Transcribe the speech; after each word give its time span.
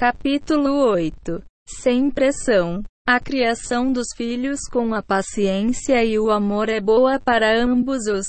Capítulo 0.00 0.92
8 0.92 1.42
Sem 1.68 2.10
pressão. 2.10 2.82
A 3.06 3.20
criação 3.20 3.92
dos 3.92 4.06
filhos 4.16 4.60
com 4.72 4.94
a 4.94 5.02
paciência 5.02 6.02
e 6.02 6.18
o 6.18 6.30
amor 6.30 6.70
é 6.70 6.80
boa 6.80 7.20
para 7.20 7.62
ambos 7.62 8.06
os 8.06 8.26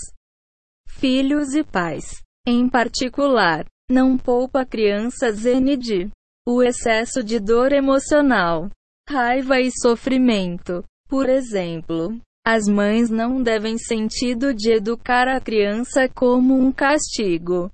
filhos 0.86 1.54
e 1.54 1.64
pais. 1.64 2.22
Em 2.46 2.68
particular, 2.68 3.66
não 3.90 4.18
poupa 4.18 4.66
crianças 4.66 5.46
ND. 5.46 6.10
O 6.46 6.62
excesso 6.62 7.24
de 7.24 7.40
dor 7.40 7.72
emocional, 7.72 8.70
raiva 9.10 9.62
e 9.62 9.72
sofrimento. 9.72 10.84
Por 11.08 11.30
exemplo, 11.30 12.20
as 12.46 12.68
mães 12.68 13.10
não 13.10 13.42
devem 13.42 13.78
sentido 13.78 14.54
de 14.54 14.74
educar 14.74 15.26
a 15.30 15.40
criança 15.40 16.10
como 16.10 16.54
um 16.54 16.70
castigo. 16.70 17.72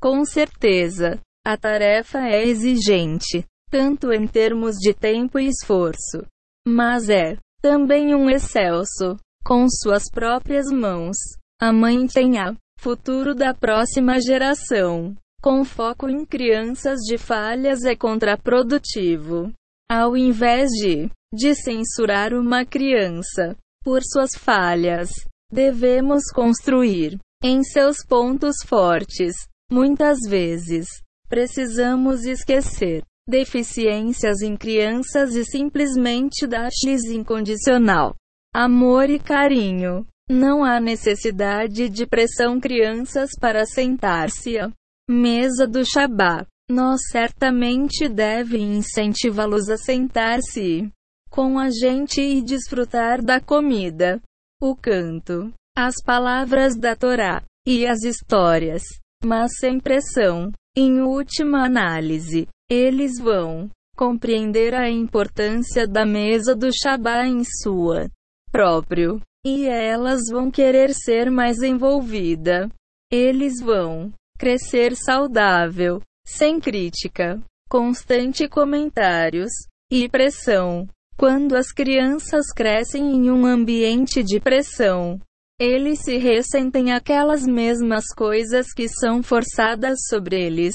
Com 0.00 0.24
certeza, 0.24 1.20
a 1.46 1.56
tarefa 1.56 2.18
é 2.26 2.44
exigente, 2.44 3.46
tanto 3.70 4.12
em 4.12 4.26
termos 4.26 4.74
de 4.74 4.92
tempo 4.92 5.38
e 5.38 5.46
esforço, 5.46 6.26
mas 6.66 7.08
é 7.08 7.38
também 7.62 8.16
um 8.16 8.28
excelso. 8.28 9.16
Com 9.44 9.68
suas 9.70 10.10
próprias 10.10 10.66
mãos, 10.72 11.16
a 11.62 11.72
mãe 11.72 12.04
tem 12.08 12.36
a 12.36 12.52
futuro 12.80 13.32
da 13.32 13.54
próxima 13.54 14.20
geração. 14.20 15.14
Com 15.40 15.64
foco 15.64 16.08
em 16.08 16.24
crianças 16.24 16.98
de 17.02 17.16
falhas 17.16 17.84
é 17.84 17.94
contraprodutivo. 17.94 19.52
Ao 19.88 20.16
invés 20.16 20.70
de, 20.70 21.08
de 21.32 21.54
censurar 21.54 22.34
uma 22.34 22.64
criança 22.64 23.56
por 23.84 24.02
suas 24.02 24.32
falhas, 24.36 25.10
devemos 25.52 26.24
construir 26.34 27.20
em 27.40 27.62
seus 27.62 27.98
pontos 28.04 28.56
fortes. 28.66 29.36
Muitas 29.70 30.18
vezes, 30.28 30.86
Precisamos 31.28 32.24
esquecer 32.24 33.02
deficiências 33.28 34.40
em 34.40 34.56
crianças 34.56 35.34
e 35.34 35.44
simplesmente 35.44 36.46
dar-lhes 36.46 37.04
incondicional 37.04 38.14
amor 38.56 39.10
e 39.10 39.18
carinho. 39.18 40.06
Não 40.30 40.64
há 40.64 40.80
necessidade 40.80 41.90
de 41.90 42.06
pressão 42.06 42.58
crianças 42.58 43.30
para 43.38 43.66
sentar-se 43.66 44.58
à 44.58 44.72
mesa 45.08 45.66
do 45.66 45.84
Shabá. 45.84 46.46
Nós 46.70 47.00
certamente 47.12 48.08
devemos 48.08 48.78
incentivá-los 48.78 49.68
a 49.68 49.76
sentar-se 49.76 50.90
com 51.30 51.58
a 51.58 51.68
gente 51.70 52.20
e 52.20 52.40
desfrutar 52.40 53.22
da 53.22 53.40
comida, 53.40 54.20
o 54.60 54.74
canto, 54.74 55.52
as 55.76 55.96
palavras 56.02 56.74
da 56.76 56.96
Torá 56.96 57.42
e 57.66 57.86
as 57.86 58.02
histórias, 58.02 58.82
mas 59.22 59.52
sem 59.60 59.78
pressão. 59.78 60.50
Em 60.78 61.00
última 61.00 61.64
análise, 61.64 62.46
eles 62.70 63.18
vão 63.18 63.70
compreender 63.96 64.74
a 64.74 64.90
importância 64.90 65.88
da 65.88 66.04
mesa 66.04 66.54
do 66.54 66.68
Shabá 66.70 67.26
em 67.26 67.42
sua 67.62 68.10
próprio, 68.52 69.20
e 69.44 69.66
elas 69.66 70.22
vão 70.30 70.50
querer 70.50 70.92
ser 70.92 71.30
mais 71.30 71.62
envolvida. 71.62 72.68
Eles 73.10 73.60
vão 73.60 74.12
crescer 74.38 74.94
saudável, 74.94 76.02
sem 76.26 76.60
crítica, 76.60 77.40
constante 77.70 78.46
comentários 78.46 79.50
e 79.90 80.08
pressão. 80.08 80.86
Quando 81.16 81.56
as 81.56 81.72
crianças 81.72 82.52
crescem 82.54 83.14
em 83.14 83.30
um 83.30 83.46
ambiente 83.46 84.22
de 84.22 84.38
pressão, 84.38 85.18
eles 85.58 86.00
se 86.00 86.18
ressentem 86.18 86.92
aquelas 86.92 87.46
mesmas 87.46 88.04
coisas 88.14 88.72
que 88.72 88.88
são 88.88 89.22
forçadas 89.22 89.98
sobre 90.08 90.40
eles. 90.40 90.74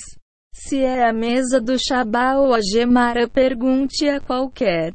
Se 0.54 0.80
é 0.80 1.08
a 1.08 1.14
mesa 1.14 1.62
do 1.62 1.78
Shabá 1.78 2.36
ou 2.36 2.54
a 2.54 2.60
Gemara, 2.62 3.28
pergunte 3.28 4.10
a 4.10 4.20
qualquer. 4.20 4.94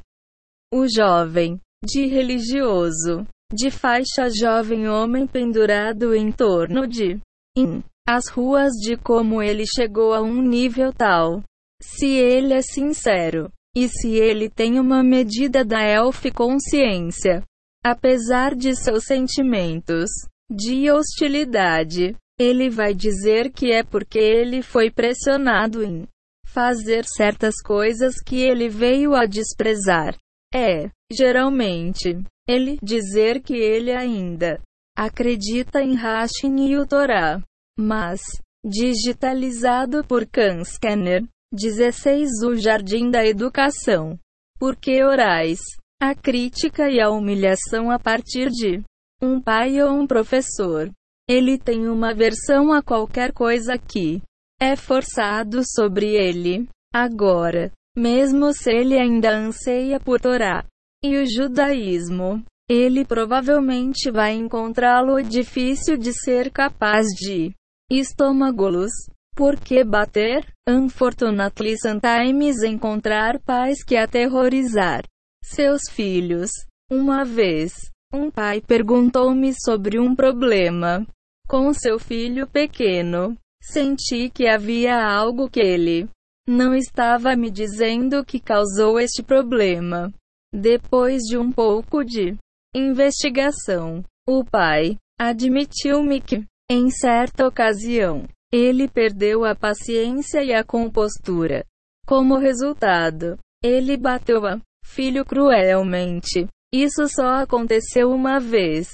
O 0.73 0.87
jovem, 0.89 1.61
de 1.84 2.07
religioso, 2.07 3.27
de 3.53 3.70
faixa 3.70 4.29
jovem 4.29 4.89
homem 4.89 5.27
pendurado 5.27 6.14
em 6.14 6.33
torno 6.33 6.86
de 6.86 7.20
in, 7.57 7.83
as 8.07 8.29
ruas 8.29 8.73
de 8.73 8.96
como 8.96 9.41
ele 9.41 9.64
chegou 9.67 10.13
a 10.13 10.20
um 10.20 10.42
nível 10.42 10.92
tal. 10.92 11.42
Se 11.80 12.07
ele 12.07 12.55
é 12.55 12.63
sincero, 12.63 13.51
e 13.77 13.89
se 13.89 14.14
ele 14.14 14.51
tem 14.51 14.80
uma 14.80 15.02
medida 15.02 15.64
da 15.64 15.83
elf 15.83 16.25
consciência, 16.35 17.42
Apesar 17.89 18.57
de 18.57 18.74
seus 18.74 19.05
sentimentos 19.05 20.11
de 20.51 20.91
hostilidade, 20.91 22.17
ele 22.36 22.69
vai 22.69 22.92
dizer 22.92 23.52
que 23.52 23.70
é 23.70 23.85
porque 23.85 24.19
ele 24.19 24.61
foi 24.61 24.91
pressionado 24.91 25.85
em 25.85 26.05
fazer 26.48 27.05
certas 27.05 27.63
coisas 27.63 28.20
que 28.20 28.42
ele 28.42 28.69
veio 28.69 29.14
a 29.14 29.25
desprezar. 29.25 30.17
É, 30.52 30.91
geralmente, 31.13 32.25
ele 32.48 32.77
dizer 32.83 33.41
que 33.41 33.55
ele 33.55 33.92
ainda 33.92 34.61
acredita 34.98 35.80
em 35.80 35.95
Hashin 35.95 36.67
e 36.67 36.77
o 36.77 36.85
Torá, 36.89 37.41
mas 37.79 38.20
digitalizado 38.64 40.05
por 40.05 40.27
Khan 40.27 40.64
Scanner 40.64 41.23
16 41.52 42.42
O 42.42 42.57
Jardim 42.57 43.13
da 43.13 43.25
Educação. 43.25 44.19
Porque 44.58 45.05
orais 45.05 45.61
a 46.01 46.14
crítica 46.14 46.90
e 46.90 47.01
a 47.01 47.08
humilhação 47.08 47.90
a 47.90 47.98
partir 47.98 48.51
de 48.51 48.83
um 49.23 49.40
pai 49.40 49.83
ou 49.83 49.90
um 49.90 50.07
professor. 50.07 50.90
Ele 51.29 51.58
tem 51.58 51.89
uma 51.89 52.14
versão 52.14 52.73
a 52.73 52.83
qualquer 52.83 53.33
coisa 53.33 53.79
que 53.79 54.23
é 54.61 54.77
forçado 54.77 55.62
sobre 55.64 56.14
ele. 56.14 56.68
Agora, 56.95 57.73
mesmo 57.96 58.52
se 58.52 58.70
ele 58.70 58.98
ainda 58.98 59.34
anseia 59.34 59.98
por 59.98 60.20
Torá 60.20 60.64
e 61.02 61.17
o 61.17 61.27
judaísmo, 61.27 62.45
ele 62.68 63.05
provavelmente 63.05 64.11
vai 64.11 64.34
encontrá-lo 64.34 65.23
difícil 65.23 65.96
de 65.96 66.13
ser 66.13 66.51
capaz 66.51 67.07
de 67.18 67.52
estômagos. 67.90 68.90
Porque 69.34 69.84
bater? 69.84 70.46
Unfortunately 70.68 71.77
sometimes 71.78 72.63
encontrar 72.63 73.39
pais 73.40 73.83
que 73.84 73.96
aterrorizar 73.96 75.02
seus 75.46 75.83
filhos. 75.90 76.51
Uma 76.90 77.24
vez, 77.24 77.73
um 78.12 78.30
pai 78.30 78.61
perguntou-me 78.61 79.52
sobre 79.64 79.98
um 79.98 80.14
problema 80.14 81.07
com 81.48 81.73
seu 81.73 81.98
filho 81.98 82.46
pequeno. 82.46 83.36
Senti 83.62 84.30
que 84.30 84.46
havia 84.46 85.05
algo 85.05 85.51
que 85.51 85.61
ele 85.61 86.08
não 86.48 86.74
estava 86.74 87.34
me 87.34 87.51
dizendo 87.51 88.24
que 88.24 88.39
causou 88.39 89.01
este 89.01 89.23
problema. 89.23 90.12
Depois 90.52 91.23
de 91.23 91.36
um 91.36 91.51
pouco 91.51 92.05
de 92.05 92.36
investigação, 92.74 94.05
o 94.28 94.45
pai 94.45 94.96
admitiu-me 95.18 96.20
que, 96.20 96.45
em 96.70 96.90
certa 96.90 97.46
ocasião, 97.46 98.24
ele 98.52 98.89
perdeu 98.89 99.45
a 99.45 99.55
paciência 99.55 100.42
e 100.45 100.52
a 100.52 100.63
compostura. 100.63 101.64
Como 102.07 102.39
resultado, 102.39 103.36
ele 103.63 103.96
bateu 103.96 104.46
a 104.46 104.61
filho 104.86 105.24
cruelmente. 105.24 106.47
Isso 106.73 107.08
só 107.08 107.42
aconteceu 107.42 108.11
uma 108.11 108.39
vez. 108.39 108.89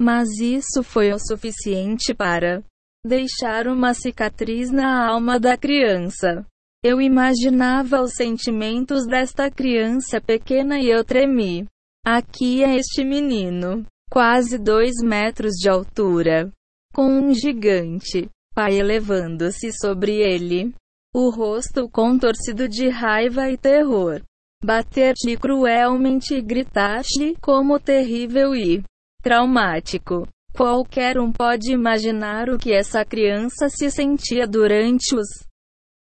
Mas 0.00 0.28
isso 0.40 0.82
foi 0.82 1.12
o 1.12 1.18
suficiente 1.18 2.12
para 2.12 2.62
deixar 3.06 3.68
uma 3.68 3.94
cicatriz 3.94 4.70
na 4.70 5.06
alma 5.08 5.38
da 5.38 5.56
criança. 5.56 6.44
Eu 6.82 7.00
imaginava 7.00 8.02
os 8.02 8.14
sentimentos 8.14 9.06
desta 9.06 9.50
criança 9.50 10.20
pequena 10.20 10.80
e 10.80 10.90
eu 10.90 11.04
tremi. 11.04 11.66
Aqui 12.04 12.64
é 12.64 12.76
este 12.76 13.04
menino, 13.04 13.86
quase 14.10 14.58
dois 14.58 14.96
metros 15.02 15.52
de 15.52 15.68
altura, 15.68 16.50
com 16.92 17.06
um 17.06 17.32
gigante 17.32 18.28
pai 18.54 18.78
elevando-se 18.78 19.72
sobre 19.72 20.16
ele, 20.16 20.72
o 21.12 21.30
rosto 21.30 21.88
contorcido 21.88 22.68
de 22.68 22.88
raiva 22.88 23.50
e 23.50 23.56
terror 23.56 24.22
bater-lhe 24.64 25.36
cruelmente 25.36 26.34
e 26.34 26.40
gritar-lhe 26.40 27.36
como 27.40 27.78
terrível 27.78 28.54
e 28.54 28.82
traumático. 29.22 30.26
Qualquer 30.56 31.18
um 31.18 31.30
pode 31.30 31.72
imaginar 31.72 32.48
o 32.48 32.56
que 32.56 32.72
essa 32.72 33.04
criança 33.04 33.68
se 33.68 33.90
sentia 33.90 34.46
durante 34.46 35.14
os 35.14 35.26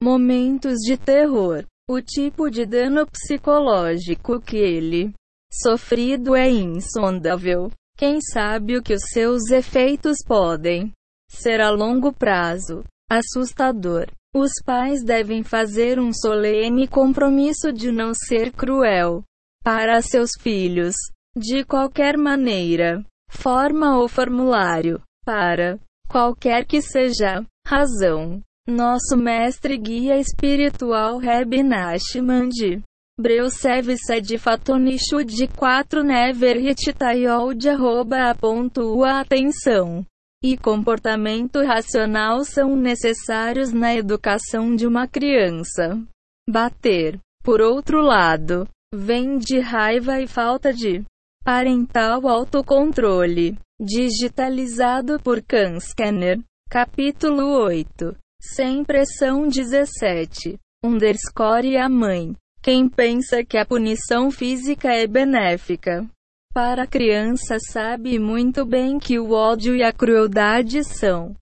momentos 0.02 0.78
de 0.80 0.96
terror. 0.96 1.64
O 1.88 2.00
tipo 2.00 2.50
de 2.50 2.66
dano 2.66 3.06
psicológico 3.06 4.40
que 4.40 4.56
ele 4.56 5.12
sofrido 5.52 6.34
é 6.34 6.50
insondável. 6.50 7.70
Quem 7.96 8.20
sabe 8.20 8.76
o 8.76 8.82
que 8.82 8.94
os 8.94 9.02
seus 9.12 9.50
efeitos 9.50 10.16
podem 10.26 10.90
ser 11.30 11.60
a 11.60 11.70
longo 11.70 12.12
prazo. 12.12 12.82
Assustador. 13.08 14.06
Os 14.36 14.50
pais 14.64 15.04
devem 15.04 15.44
fazer 15.44 16.00
um 16.00 16.12
solene 16.12 16.88
compromisso 16.88 17.72
de 17.72 17.92
não 17.92 18.12
ser 18.12 18.50
cruel 18.50 19.22
para 19.62 20.02
seus 20.02 20.30
filhos, 20.40 20.96
de 21.36 21.64
qualquer 21.64 22.18
maneira, 22.18 23.04
forma 23.30 23.96
ou 23.96 24.08
formulário, 24.08 25.00
para 25.24 25.78
qualquer 26.08 26.66
que 26.66 26.82
seja 26.82 27.46
razão. 27.64 28.42
Nosso 28.68 29.16
mestre 29.16 29.78
guia 29.78 30.18
espiritual 30.18 31.18
Reb 31.18 31.62
Nachman 31.62 32.48
de 32.48 32.82
Breusev 33.20 33.94
de 34.20 34.36
Fatonishu 34.36 35.22
de 35.24 35.46
4 35.46 36.02
Never 36.02 36.56
Hititayol 36.56 37.54
de 37.54 37.68
arroba 37.68 38.32
a 38.32 39.20
atenção 39.20 40.04
e 40.44 40.58
comportamento 40.58 41.64
racional 41.64 42.44
são 42.44 42.76
necessários 42.76 43.72
na 43.72 43.94
educação 43.94 44.76
de 44.76 44.86
uma 44.86 45.08
criança. 45.08 45.98
Bater, 46.46 47.18
por 47.42 47.62
outro 47.62 48.02
lado, 48.02 48.68
vem 48.94 49.38
de 49.38 49.58
raiva 49.58 50.20
e 50.20 50.26
falta 50.26 50.70
de 50.70 51.02
parental 51.42 52.28
autocontrole. 52.28 53.56
Digitalizado 53.80 55.18
por 55.18 55.42
Khan 55.42 55.80
Scanner. 55.80 56.38
Capítulo 56.68 57.62
8. 57.64 58.14
Sem 58.42 58.84
pressão 58.84 59.48
17. 59.48 60.58
Underscore 60.84 61.78
a 61.78 61.88
mãe. 61.88 62.36
Quem 62.62 62.86
pensa 62.86 63.42
que 63.42 63.56
a 63.56 63.64
punição 63.64 64.30
física 64.30 64.92
é 64.92 65.06
benéfica 65.06 66.06
para 66.54 66.84
a 66.84 66.86
criança 66.86 67.58
sabe 67.58 68.16
muito 68.16 68.64
bem 68.64 69.00
que 69.00 69.18
o 69.18 69.32
ódio 69.32 69.74
e 69.74 69.82
a 69.82 69.92
crueldade 69.92 70.84
são 70.84 71.34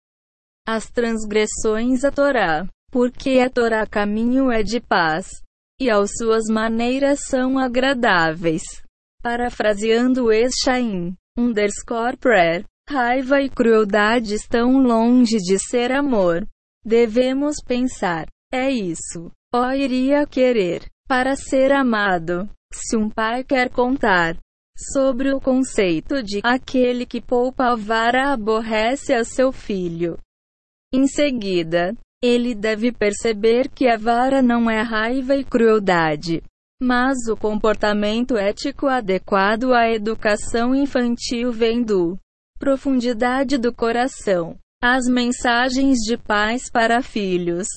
as 0.67 0.87
transgressões 0.87 2.03
à 2.03 2.11
Torá, 2.11 2.67
porque 2.91 3.39
a 3.41 3.51
Torá 3.51 3.87
caminho 3.87 4.51
é 4.51 4.63
de 4.63 4.81
paz, 4.81 5.29
e 5.79 5.91
as 5.91 6.13
suas 6.17 6.45
maneiras 6.47 7.27
são 7.27 7.59
agradáveis. 7.59 8.63
Parafraseando 9.23 10.33
Eshaim, 10.33 11.15
underscore 11.37 12.17
prayer, 12.17 12.65
raiva 12.89 13.43
e 13.43 13.51
crueldade 13.51 14.35
estão 14.35 14.79
longe 14.79 15.37
de 15.37 15.59
ser 15.59 15.93
amor. 15.93 16.47
Devemos 16.83 17.57
pensar, 17.67 18.29
é 18.51 18.71
isso, 18.71 19.31
ó 19.53 19.73
iria 19.73 20.27
querer, 20.27 20.87
para 21.07 21.37
ser 21.37 21.71
amado. 21.71 22.49
Se 22.73 22.97
um 22.97 23.11
pai 23.11 23.45
quer 23.45 23.69
contar 23.69 24.39
sobre 24.93 25.33
o 25.33 25.41
conceito 25.41 26.23
de 26.23 26.41
aquele 26.43 27.07
que 27.07 27.21
poupa 27.21 27.73
a 27.73 27.77
vara 27.77 28.33
aborrece 28.33 29.13
a 29.13 29.25
seu 29.25 29.53
filho. 29.53 30.19
Em 30.93 31.07
seguida, 31.07 31.95
ele 32.23 32.55
deve 32.55 32.93
perceber 32.93 33.69
que 33.69 33.89
a 33.89 33.97
vara 33.97 34.41
não 34.41 34.71
é 34.71 34.81
raiva 34.81 35.35
e 35.35 35.45
crueldade, 35.45 36.43
mas 36.83 37.17
o 37.29 37.37
comportamento 37.37 38.37
ético 38.37 38.87
adequado 38.87 39.73
à 39.73 39.91
educação 39.91 40.75
infantil 40.75 41.53
vem 41.53 41.83
do 41.83 42.19
profundidade 42.59 43.59
do 43.59 43.73
coração. 43.73 44.57
As 44.83 45.07
mensagens 45.07 45.99
de 45.99 46.17
pais 46.17 46.69
para 46.71 47.03
filhos 47.03 47.69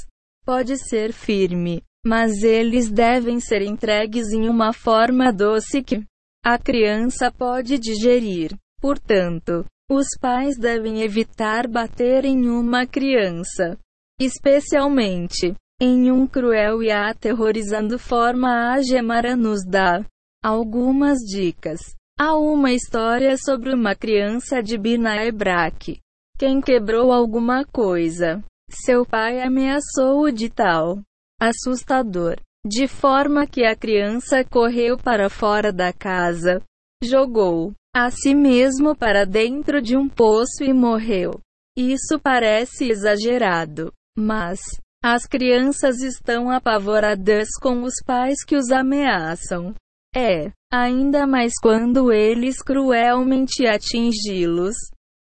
pode 0.44 0.78
ser 0.78 1.14
firme, 1.14 1.84
mas 2.06 2.44
eles 2.44 2.90
devem 2.90 3.40
ser 3.40 3.62
entregues 3.62 4.32
em 4.32 4.48
uma 4.50 4.74
forma 4.74 5.32
doce 5.32 5.84
que 5.84 6.04
a 6.46 6.60
criança 6.60 7.32
pode 7.32 7.80
digerir. 7.80 8.56
Portanto, 8.80 9.66
os 9.90 10.06
pais 10.22 10.56
devem 10.60 11.02
evitar 11.02 11.68
bater 11.68 12.24
em 12.24 12.48
uma 12.48 12.86
criança, 12.86 13.76
especialmente 14.22 15.56
em 15.82 16.12
um 16.12 16.28
cruel 16.28 16.84
e 16.84 16.92
aterrorizando 16.92 17.98
forma. 17.98 18.74
A 18.74 18.82
Gemara 18.84 19.36
nos 19.36 19.66
dá 19.66 20.06
algumas 20.44 21.18
dicas. 21.18 21.80
Há 22.20 22.38
uma 22.38 22.72
história 22.72 23.36
sobre 23.38 23.74
uma 23.74 23.96
criança 23.96 24.62
de 24.62 24.78
Bina 24.78 25.26
Ebrak. 25.26 25.98
Quem 26.38 26.62
quebrou 26.62 27.12
alguma 27.12 27.66
coisa. 27.66 28.44
Seu 28.70 29.04
pai 29.04 29.42
ameaçou-o 29.42 30.32
de 30.32 30.50
tal 30.50 31.00
assustador 31.42 32.38
de 32.66 32.88
forma 32.88 33.46
que 33.46 33.64
a 33.64 33.76
criança 33.76 34.44
correu 34.44 34.98
para 34.98 35.30
fora 35.30 35.72
da 35.72 35.94
casa, 35.94 36.64
jogou 37.04 37.72
a 37.96 38.10
si 38.10 38.34
mesmo 38.34 38.96
para 38.96 39.24
dentro 39.24 39.80
de 39.80 39.96
um 39.96 40.10
poço 40.10 40.64
e 40.64 40.74
morreu. 40.74 41.40
Isso 41.78 42.20
parece 42.20 42.90
exagerado, 42.90 43.94
mas 44.18 44.60
as 45.04 45.28
crianças 45.28 46.02
estão 46.02 46.50
apavoradas 46.50 47.50
com 47.62 47.84
os 47.84 47.94
pais 48.04 48.44
que 48.44 48.56
os 48.56 48.72
ameaçam. 48.72 49.76
É, 50.16 50.52
ainda 50.74 51.28
mais 51.28 51.54
quando 51.62 52.12
eles 52.12 52.64
cruelmente 52.64 53.68
atingi-los. 53.68 54.76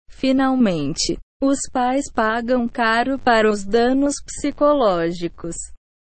Finalmente, 0.08 1.18
os 1.42 1.58
pais 1.70 2.10
pagam 2.10 2.66
caro 2.66 3.18
para 3.18 3.50
os 3.50 3.64
danos 3.64 4.14
psicológicos 4.24 5.56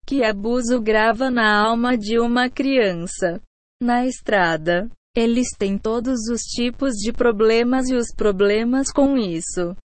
que 0.09 0.23
abuso 0.23 0.81
grava 0.81 1.29
na 1.29 1.63
alma 1.63 1.95
de 1.95 2.17
uma 2.17 2.49
criança. 2.49 3.39
Na 3.79 4.07
estrada, 4.07 4.89
eles 5.15 5.49
têm 5.55 5.77
todos 5.77 6.27
os 6.31 6.41
tipos 6.41 6.95
de 6.95 7.13
problemas 7.13 7.89
e 7.89 7.95
os 7.95 8.07
problemas 8.11 8.91
com 8.91 9.15
isso. 9.15 9.75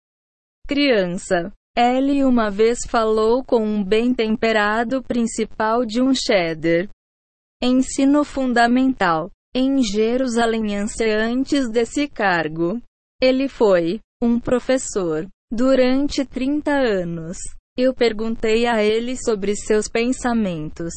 Criança. 0.67 1.53
Ellie 1.76 2.25
uma 2.25 2.50
vez 2.50 2.79
falou 2.88 3.44
com 3.44 3.62
um 3.62 3.85
bem-temperado 3.85 5.03
principal 5.03 5.85
de 5.85 6.00
um 6.00 6.15
cheddar. 6.15 6.88
Ensino 7.62 8.25
fundamental. 8.25 9.31
Em 9.55 9.82
Jerusalém 9.82 10.75
antes 10.75 11.70
desse 11.70 12.09
cargo. 12.09 12.81
Ele 13.20 13.47
foi 13.47 14.00
um 14.23 14.41
professor 14.41 15.29
durante 15.53 16.25
30 16.25 16.70
anos. 16.70 17.37
Eu 17.76 17.93
perguntei 17.93 18.67
a 18.67 18.85
ele 18.85 19.17
sobre 19.17 19.56
seus 19.56 19.88
pensamentos. 19.88 20.93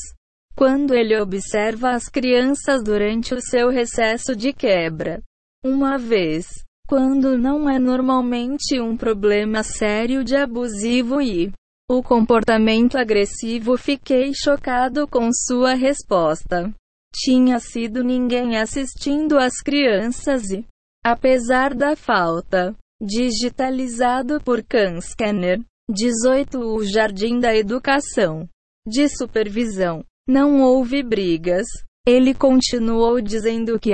Quando 0.55 0.93
ele 0.93 1.19
observa 1.19 1.91
as 1.91 2.07
crianças 2.07 2.83
durante 2.83 3.33
o 3.33 3.41
seu 3.41 3.69
recesso 3.69 4.35
de 4.35 4.53
quebra. 4.53 5.21
Uma 5.65 5.97
vez, 5.97 6.45
quando 6.87 7.35
não 7.35 7.67
é 7.67 7.79
normalmente 7.79 8.79
um 8.79 8.95
problema 8.95 9.63
sério 9.63 10.23
de 10.23 10.35
abusivo 10.35 11.19
e 11.19 11.51
o 11.89 12.03
comportamento 12.03 12.95
agressivo, 12.95 13.75
fiquei 13.75 14.31
chocado 14.35 15.07
com 15.07 15.29
sua 15.33 15.73
resposta. 15.73 16.71
Tinha 17.11 17.59
sido 17.59 18.03
ninguém 18.03 18.55
assistindo 18.55 19.39
às 19.39 19.61
crianças 19.61 20.51
e, 20.51 20.63
apesar 21.03 21.73
da 21.73 21.95
falta, 21.95 22.75
digitalizado 23.01 24.39
por 24.43 24.63
Khan 24.63 25.01
Scanner, 25.01 25.59
18 25.89 26.59
O 26.59 26.83
Jardim 26.83 27.39
da 27.39 27.55
Educação. 27.55 28.45
De 28.85 29.07
supervisão. 29.07 30.03
Não 30.27 30.61
houve 30.61 31.01
brigas. 31.01 31.65
Ele 32.05 32.33
continuou 32.33 33.21
dizendo 33.21 33.79
que 33.79 33.93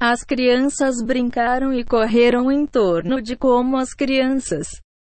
as 0.00 0.22
crianças 0.22 1.02
brincaram 1.04 1.72
e 1.72 1.84
correram 1.84 2.50
em 2.50 2.64
torno 2.64 3.20
de 3.20 3.34
como 3.34 3.76
as 3.76 3.92
crianças. 3.92 4.68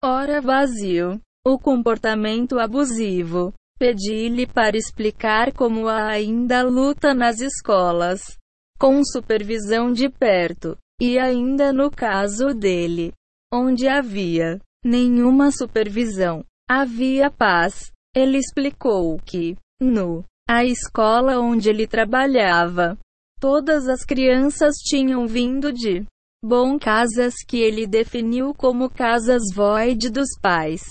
Ora 0.02 0.40
vazio. 0.40 1.20
O 1.46 1.60
comportamento 1.60 2.58
abusivo. 2.58 3.54
Pedi-lhe 3.78 4.48
para 4.48 4.76
explicar 4.76 5.52
como 5.52 5.86
há 5.86 6.08
ainda 6.08 6.64
luta 6.64 7.14
nas 7.14 7.40
escolas. 7.40 8.36
Com 8.80 9.00
supervisão 9.04 9.92
de 9.92 10.08
perto. 10.08 10.76
E 11.00 11.20
ainda 11.20 11.72
no 11.72 11.88
caso 11.88 12.52
dele. 12.52 13.12
Onde 13.52 13.86
havia 13.86 14.60
nenhuma 14.86 15.50
supervisão. 15.50 16.44
Havia 16.70 17.30
paz. 17.30 17.92
Ele 18.14 18.38
explicou 18.38 19.18
que, 19.18 19.56
no 19.80 20.24
a 20.48 20.64
escola 20.64 21.40
onde 21.40 21.68
ele 21.68 21.86
trabalhava, 21.86 22.96
todas 23.40 23.88
as 23.88 24.04
crianças 24.04 24.76
tinham 24.76 25.26
vindo 25.26 25.72
de 25.72 26.06
bom 26.42 26.78
casas 26.78 27.34
que 27.46 27.58
ele 27.58 27.86
definiu 27.86 28.54
como 28.54 28.88
casas 28.88 29.42
void 29.52 30.08
dos 30.08 30.28
pais. 30.40 30.82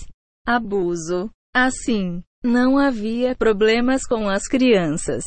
Abuso. 0.46 1.30
Assim, 1.56 2.22
não 2.44 2.78
havia 2.78 3.34
problemas 3.34 4.06
com 4.06 4.28
as 4.28 4.46
crianças. 4.46 5.24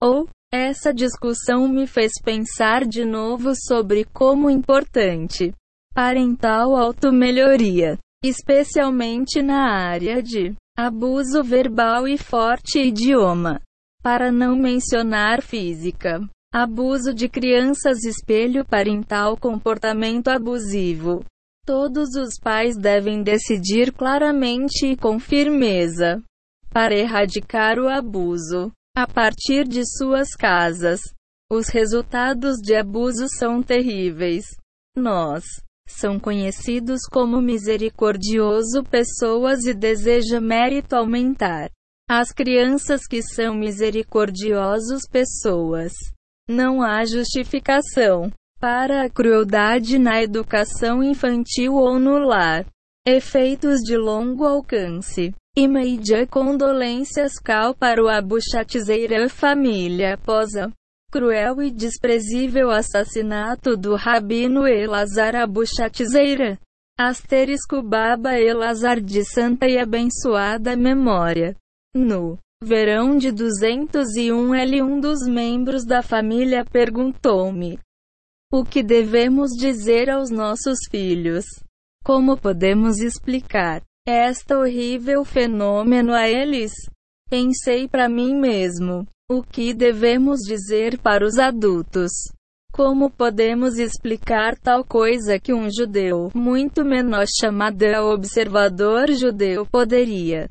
Ou, 0.00 0.28
essa 0.52 0.92
discussão 0.92 1.66
me 1.66 1.86
fez 1.86 2.12
pensar 2.22 2.84
de 2.86 3.04
novo 3.04 3.52
sobre 3.54 4.04
como 4.04 4.50
importante 4.50 5.54
parental 5.94 6.76
automelhoria 6.76 7.98
especialmente 8.22 9.42
na 9.42 9.70
área 9.70 10.22
de 10.22 10.54
abuso 10.76 11.42
verbal 11.42 12.06
e 12.06 12.16
forte 12.18 12.78
idioma. 12.78 13.60
Para 14.02 14.32
não 14.32 14.56
mencionar 14.56 15.42
física. 15.42 16.20
Abuso 16.52 17.14
de 17.14 17.28
crianças, 17.28 18.02
espelho 18.04 18.64
parental, 18.64 19.36
comportamento 19.36 20.28
abusivo. 20.28 21.24
Todos 21.66 22.16
os 22.16 22.38
pais 22.42 22.76
devem 22.76 23.22
decidir 23.22 23.92
claramente 23.92 24.86
e 24.86 24.96
com 24.96 25.20
firmeza 25.20 26.22
para 26.70 26.96
erradicar 26.96 27.78
o 27.78 27.88
abuso 27.88 28.72
a 28.96 29.06
partir 29.06 29.68
de 29.68 29.82
suas 29.84 30.30
casas. 30.30 31.00
Os 31.52 31.68
resultados 31.68 32.56
de 32.56 32.74
abuso 32.74 33.26
são 33.28 33.62
terríveis. 33.62 34.46
Nós 34.96 35.44
são 35.98 36.18
conhecidos 36.18 37.00
como 37.10 37.40
misericordioso 37.40 38.82
pessoas 38.84 39.64
e 39.64 39.74
deseja 39.74 40.40
mérito 40.40 40.94
aumentar. 40.94 41.70
As 42.08 42.32
crianças 42.32 43.06
que 43.06 43.22
são 43.22 43.54
misericordiosos 43.54 45.02
pessoas. 45.10 45.92
Não 46.48 46.82
há 46.82 47.04
justificação 47.04 48.32
para 48.58 49.04
a 49.04 49.08
crueldade 49.08 49.98
na 49.98 50.22
educação 50.22 51.02
infantil 51.02 51.74
ou 51.74 51.98
no 51.98 52.18
lar. 52.18 52.66
Efeitos 53.06 53.80
de 53.80 53.96
longo 53.96 54.44
alcance. 54.44 55.32
Imediate 55.56 56.30
condolências 56.30 57.32
cal 57.42 57.74
para 57.74 58.02
o 58.02 58.08
Abuchatzeira 58.08 59.28
família 59.28 60.14
após 60.14 60.54
a 60.54 60.70
cruel 61.10 61.60
e 61.62 61.70
desprezível 61.70 62.70
assassinato 62.70 63.76
do 63.76 63.96
Rabino 63.96 64.66
Elazar 64.66 65.34
Abuchatzeira. 65.34 66.58
Asterisco 66.98 67.82
Baba 67.82 68.38
Elazar 68.38 69.00
de 69.00 69.24
santa 69.24 69.66
e 69.66 69.78
abençoada 69.78 70.76
memória. 70.76 71.56
No 71.94 72.38
verão 72.62 73.16
de 73.16 73.32
201 73.32 74.54
L 74.54 74.82
um 74.82 75.00
dos 75.00 75.26
membros 75.26 75.86
da 75.86 76.02
família 76.02 76.62
perguntou-me 76.64 77.78
o 78.52 78.64
que 78.64 78.82
devemos 78.82 79.50
dizer 79.52 80.10
aos 80.10 80.30
nossos 80.30 80.78
filhos. 80.90 81.44
Como 82.04 82.36
podemos 82.36 82.98
explicar 82.98 83.82
esta 84.06 84.58
horrível 84.58 85.24
fenômeno 85.24 86.12
a 86.12 86.28
eles? 86.28 86.72
Pensei 87.30 87.88
para 87.88 88.08
mim 88.08 88.34
mesmo. 88.34 89.06
O 89.32 89.44
que 89.44 89.72
devemos 89.72 90.40
dizer 90.40 90.98
para 90.98 91.24
os 91.24 91.38
adultos? 91.38 92.10
Como 92.72 93.08
podemos 93.08 93.78
explicar 93.78 94.58
tal 94.58 94.82
coisa 94.82 95.38
que 95.38 95.52
um 95.52 95.68
judeu, 95.70 96.32
muito 96.34 96.84
menor 96.84 97.26
chamado 97.40 97.84
observador 98.12 99.12
judeu, 99.12 99.64
poderia 99.64 100.50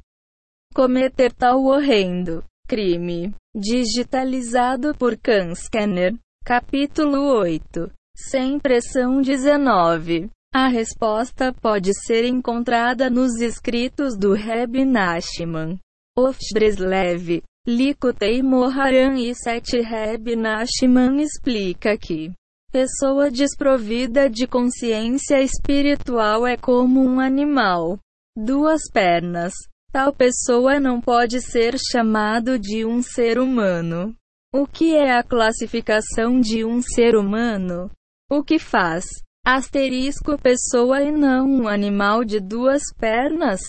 cometer 0.74 1.34
tal 1.34 1.62
horrendo 1.66 2.42
crime? 2.70 3.34
Digitalizado 3.54 4.96
por 4.98 5.18
Khan 5.18 5.54
Scanner. 5.56 6.16
Capítulo 6.46 7.38
8. 7.38 7.92
Sem 8.16 8.58
pressão 8.58 9.22
19. 9.22 10.30
A 10.56 10.70
resposta 10.70 11.52
pode 11.52 11.92
ser 12.06 12.24
encontrada 12.24 13.10
nos 13.10 13.42
escritos 13.42 14.18
do 14.18 14.32
Reb 14.32 14.86
Nachman 14.86 15.78
of 16.18 16.40
Breslev, 16.54 17.44
Likutei 17.70 18.42
Moharan 18.42 19.20
e 19.20 19.32
Sete 19.36 19.80
Reb 19.80 20.36
Nachman 20.36 21.22
explica 21.22 21.96
que 21.96 22.32
pessoa 22.72 23.30
desprovida 23.30 24.28
de 24.28 24.48
consciência 24.48 25.40
espiritual 25.40 26.48
é 26.48 26.58
como 26.58 27.00
um 27.00 27.20
animal. 27.20 28.00
Duas 28.36 28.82
pernas. 28.92 29.54
Tal 29.92 30.12
pessoa 30.12 30.80
não 30.80 31.00
pode 31.00 31.42
ser 31.42 31.76
chamado 31.78 32.58
de 32.58 32.84
um 32.84 33.04
ser 33.04 33.38
humano. 33.38 34.16
O 34.52 34.66
que 34.66 34.96
é 34.96 35.16
a 35.16 35.22
classificação 35.22 36.40
de 36.42 36.66
um 36.66 36.82
ser 36.82 37.16
humano? 37.16 37.92
O 38.32 38.44
que 38.44 38.58
faz? 38.58 39.06
Asterisco 39.46 40.40
pessoa 40.42 41.04
e 41.04 41.12
não 41.12 41.48
um 41.48 41.68
animal 41.68 42.26
de 42.26 42.40
duas 42.40 42.82
pernas? 42.98 43.62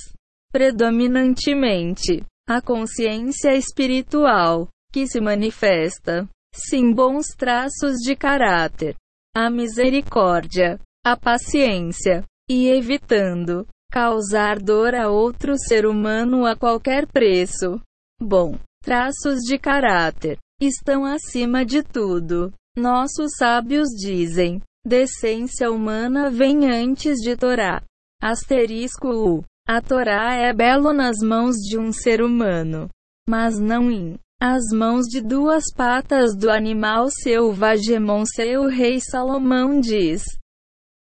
Predominantemente, 0.50 2.24
a 2.50 2.60
consciência 2.60 3.54
espiritual, 3.54 4.66
que 4.92 5.06
se 5.06 5.20
manifesta, 5.20 6.28
sim, 6.52 6.92
bons 6.92 7.26
traços 7.38 7.98
de 8.02 8.16
caráter, 8.16 8.96
a 9.32 9.48
misericórdia, 9.48 10.80
a 11.06 11.16
paciência, 11.16 12.24
e 12.50 12.66
evitando 12.66 13.68
causar 13.92 14.58
dor 14.58 14.96
a 14.96 15.08
outro 15.08 15.54
ser 15.56 15.86
humano 15.86 16.44
a 16.44 16.56
qualquer 16.56 17.06
preço. 17.06 17.80
Bom, 18.20 18.58
traços 18.82 19.38
de 19.46 19.56
caráter 19.56 20.36
estão 20.60 21.04
acima 21.04 21.64
de 21.64 21.84
tudo. 21.84 22.52
Nossos 22.76 23.30
sábios 23.38 23.90
dizem: 23.90 24.60
decência 24.84 25.70
humana 25.70 26.28
vem 26.28 26.68
antes 26.68 27.18
de 27.18 27.36
Torá. 27.36 27.80
Asterisco 28.20 29.08
U. 29.08 29.44
A 29.72 29.80
Torá 29.80 30.34
é 30.34 30.52
belo 30.52 30.92
nas 30.92 31.18
mãos 31.18 31.54
de 31.54 31.78
um 31.78 31.92
ser 31.92 32.20
humano, 32.20 32.88
mas 33.28 33.56
não 33.60 33.88
em 33.88 34.18
as 34.42 34.64
mãos 34.76 35.06
de 35.06 35.20
duas 35.20 35.62
patas 35.76 36.36
do 36.36 36.50
animal 36.50 37.06
selvagem. 37.08 38.00
Seu 38.34 38.66
rei 38.66 38.98
Salomão 39.00 39.78
diz 39.78 40.24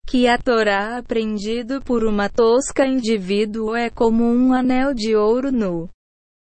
que 0.08 0.28
a 0.28 0.40
Torá 0.40 0.98
aprendido 0.98 1.80
por 1.80 2.04
uma 2.04 2.28
tosca 2.28 2.88
indivíduo 2.88 3.76
é 3.76 3.92
como 3.92 4.24
um 4.24 4.52
anel 4.52 4.96
de 4.96 5.16
ouro 5.16 5.52
no 5.52 5.88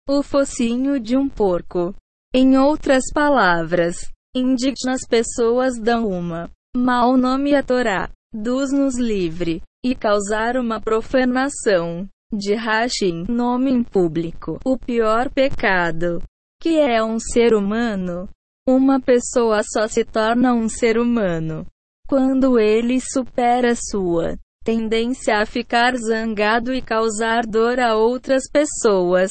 o 0.08 0.20
focinho 0.20 0.98
de 0.98 1.16
um 1.16 1.28
porco. 1.28 1.94
Em 2.34 2.58
outras 2.58 3.04
palavras, 3.14 4.10
indignas 4.34 5.02
pessoas 5.08 5.78
dão 5.78 6.08
uma 6.08 6.50
mau 6.76 7.16
nome 7.16 7.54
à 7.54 7.62
Torá, 7.62 8.10
dos-nos 8.34 8.98
livre, 8.98 9.62
e 9.84 9.94
causar 9.94 10.56
uma 10.56 10.80
profanação 10.80 12.08
de 12.32 12.54
Hashim, 12.54 13.24
nome 13.28 13.70
em 13.70 13.82
público, 13.82 14.58
o 14.64 14.78
pior 14.78 15.30
pecado, 15.30 16.22
que 16.60 16.78
é 16.78 17.02
um 17.02 17.18
ser 17.18 17.54
humano. 17.54 18.28
Uma 18.68 19.00
pessoa 19.00 19.62
só 19.64 19.88
se 19.88 20.04
torna 20.04 20.52
um 20.52 20.68
ser 20.68 20.98
humano 20.98 21.66
quando 22.06 22.58
ele 22.58 23.00
supera 23.00 23.74
sua 23.74 24.36
tendência 24.64 25.38
a 25.38 25.46
ficar 25.46 25.96
zangado 25.96 26.74
e 26.74 26.82
causar 26.82 27.46
dor 27.46 27.80
a 27.80 27.96
outras 27.96 28.44
pessoas. 28.50 29.30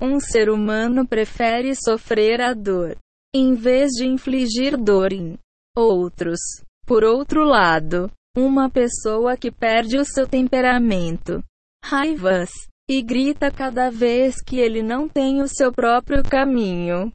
Um 0.00 0.18
ser 0.18 0.48
humano 0.48 1.06
prefere 1.06 1.74
sofrer 1.76 2.40
a 2.40 2.54
dor, 2.54 2.96
em 3.34 3.54
vez 3.54 3.90
de 3.90 4.06
infligir 4.06 4.76
dor 4.76 5.12
em 5.12 5.38
outros. 5.76 6.40
Por 6.86 7.04
outro 7.04 7.44
lado, 7.44 8.10
uma 8.36 8.70
pessoa 8.70 9.36
que 9.36 9.50
perde 9.50 9.98
o 9.98 10.04
seu 10.04 10.26
temperamento, 10.26 11.42
raivas, 11.84 12.50
e 12.88 13.02
grita 13.02 13.50
cada 13.50 13.90
vez 13.90 14.42
que 14.42 14.58
ele 14.58 14.82
não 14.82 15.08
tem 15.08 15.40
o 15.40 15.48
seu 15.48 15.72
próprio 15.72 16.22
caminho, 16.22 17.12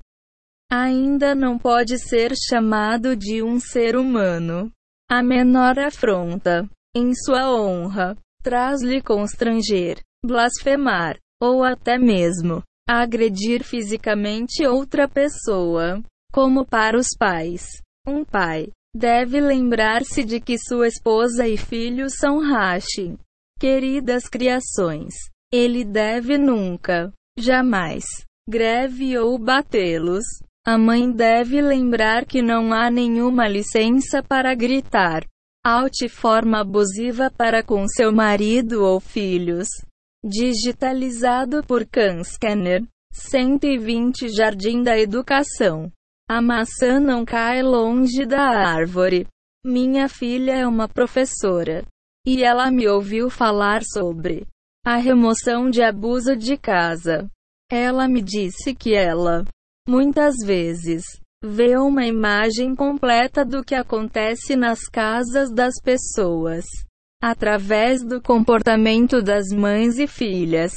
ainda 0.71 1.35
não 1.35 1.57
pode 1.57 1.97
ser 1.99 2.33
chamado 2.35 3.15
de 3.15 3.43
um 3.43 3.59
ser 3.59 3.95
humano. 3.95 4.71
A 5.09 5.23
menor 5.23 5.79
afronta, 5.79 6.67
em 6.95 7.13
sua 7.13 7.49
honra, 7.53 8.17
traz-lhe 8.43 9.01
constranger, 9.01 9.99
blasfemar, 10.25 11.17
ou 11.41 11.63
até 11.63 11.97
mesmo 11.97 12.63
agredir 12.89 13.63
fisicamente 13.63 14.65
outra 14.65 15.07
pessoa. 15.07 16.01
Como 16.31 16.65
para 16.65 16.97
os 16.97 17.07
pais. 17.17 17.65
Um 18.05 18.23
pai 18.23 18.69
deve 18.97 19.39
lembrar-se 19.39 20.23
de 20.23 20.39
que 20.41 20.57
sua 20.57 20.87
esposa 20.87 21.47
e 21.47 21.55
filhos 21.55 22.15
são 22.15 22.39
Rashi, 22.39 23.15
queridas 23.59 24.27
criações. 24.27 25.13
Ele 25.53 25.85
deve 25.85 26.37
nunca, 26.37 27.13
jamais, 27.37 28.03
greve 28.49 29.17
ou 29.17 29.37
batê-los. 29.37 30.25
A 30.65 30.77
mãe 30.77 31.09
deve 31.09 31.61
lembrar 31.61 32.25
que 32.25 32.41
não 32.41 32.73
há 32.73 32.89
nenhuma 32.89 33.47
licença 33.47 34.21
para 34.21 34.53
gritar 34.53 35.23
de 35.91 36.07
forma 36.07 36.61
abusiva 36.61 37.29
para 37.29 37.61
com 37.61 37.85
seu 37.89 38.09
marido 38.09 38.85
ou 38.85 39.01
filhos. 39.01 39.67
Digitalizado 40.23 41.61
por 41.65 41.85
Khan 41.85 42.23
Scanner. 42.23 42.83
120 43.11 44.29
Jardim 44.29 44.81
da 44.83 44.97
Educação. 44.97 45.91
A 46.29 46.41
maçã 46.41 46.99
não 46.99 47.23
cai 47.23 47.63
longe 47.63 48.25
da 48.25 48.41
árvore. 48.41 49.25
Minha 49.65 50.09
filha 50.09 50.53
é 50.53 50.67
uma 50.67 50.87
professora. 50.87 51.85
E 52.25 52.43
ela 52.43 52.69
me 52.69 52.87
ouviu 52.87 53.29
falar 53.29 53.81
sobre 53.83 54.45
a 54.85 54.97
remoção 54.97 55.69
de 55.69 55.81
abuso 55.81 56.35
de 56.35 56.57
casa. 56.57 57.29
Ela 57.71 58.07
me 58.07 58.21
disse 58.21 58.75
que 58.75 58.93
ela, 58.93 59.45
muitas 59.87 60.35
vezes, 60.45 61.03
vê 61.43 61.77
uma 61.77 62.05
imagem 62.05 62.75
completa 62.75 63.45
do 63.45 63.63
que 63.63 63.75
acontece 63.75 64.55
nas 64.55 64.83
casas 64.89 65.49
das 65.51 65.75
pessoas 65.81 66.65
através 67.21 68.03
do 68.03 68.21
comportamento 68.21 69.21
das 69.21 69.47
mães 69.49 69.97
e 69.97 70.07
filhas. 70.07 70.73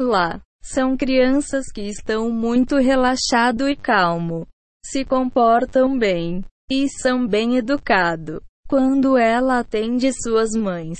Lá, 0.00 0.40
são 0.62 0.96
crianças 0.96 1.66
que 1.72 1.82
estão 1.82 2.30
muito 2.30 2.76
relaxado 2.76 3.68
e 3.68 3.76
calmo, 3.76 4.46
se 4.90 5.04
comportam 5.04 5.98
bem 5.98 6.44
e 6.70 6.88
são 6.88 7.26
bem 7.26 7.56
educados. 7.56 8.40
Quando 8.68 9.16
ela 9.16 9.58
atende 9.58 10.10
suas 10.12 10.50
mães, 10.50 10.98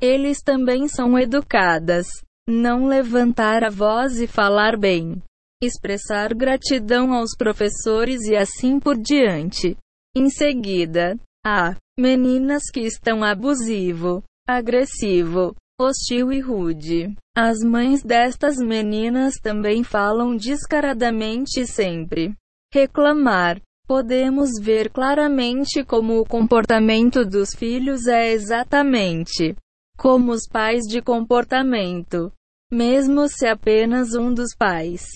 eles 0.00 0.42
também 0.42 0.88
são 0.88 1.18
educadas. 1.18 2.06
Não 2.48 2.86
levantar 2.86 3.64
a 3.64 3.70
voz 3.70 4.20
e 4.20 4.26
falar 4.26 4.78
bem. 4.78 5.22
Expressar 5.62 6.34
gratidão 6.34 7.12
aos 7.12 7.30
professores 7.36 8.22
e 8.26 8.36
assim 8.36 8.78
por 8.78 8.96
diante. 8.96 9.76
Em 10.14 10.28
seguida, 10.30 11.18
a 11.44 11.76
Meninas 11.98 12.64
que 12.70 12.80
estão 12.80 13.24
abusivo, 13.24 14.22
agressivo, 14.46 15.56
hostil 15.80 16.30
e 16.30 16.40
rude. 16.40 17.16
As 17.34 17.60
mães 17.60 18.02
destas 18.02 18.58
meninas 18.58 19.36
também 19.36 19.82
falam 19.82 20.36
descaradamente 20.36 21.66
sempre. 21.66 22.34
Reclamar. 22.76 23.58
Podemos 23.88 24.50
ver 24.60 24.90
claramente 24.90 25.82
como 25.82 26.20
o 26.20 26.26
comportamento 26.26 27.24
dos 27.24 27.54
filhos 27.54 28.06
é 28.06 28.32
exatamente 28.32 29.56
como 29.96 30.30
os 30.30 30.46
pais 30.46 30.82
de 30.82 31.00
comportamento. 31.00 32.30
Mesmo 32.70 33.28
se 33.28 33.46
apenas 33.46 34.12
um 34.12 34.34
dos 34.34 34.54
pais 34.54 35.06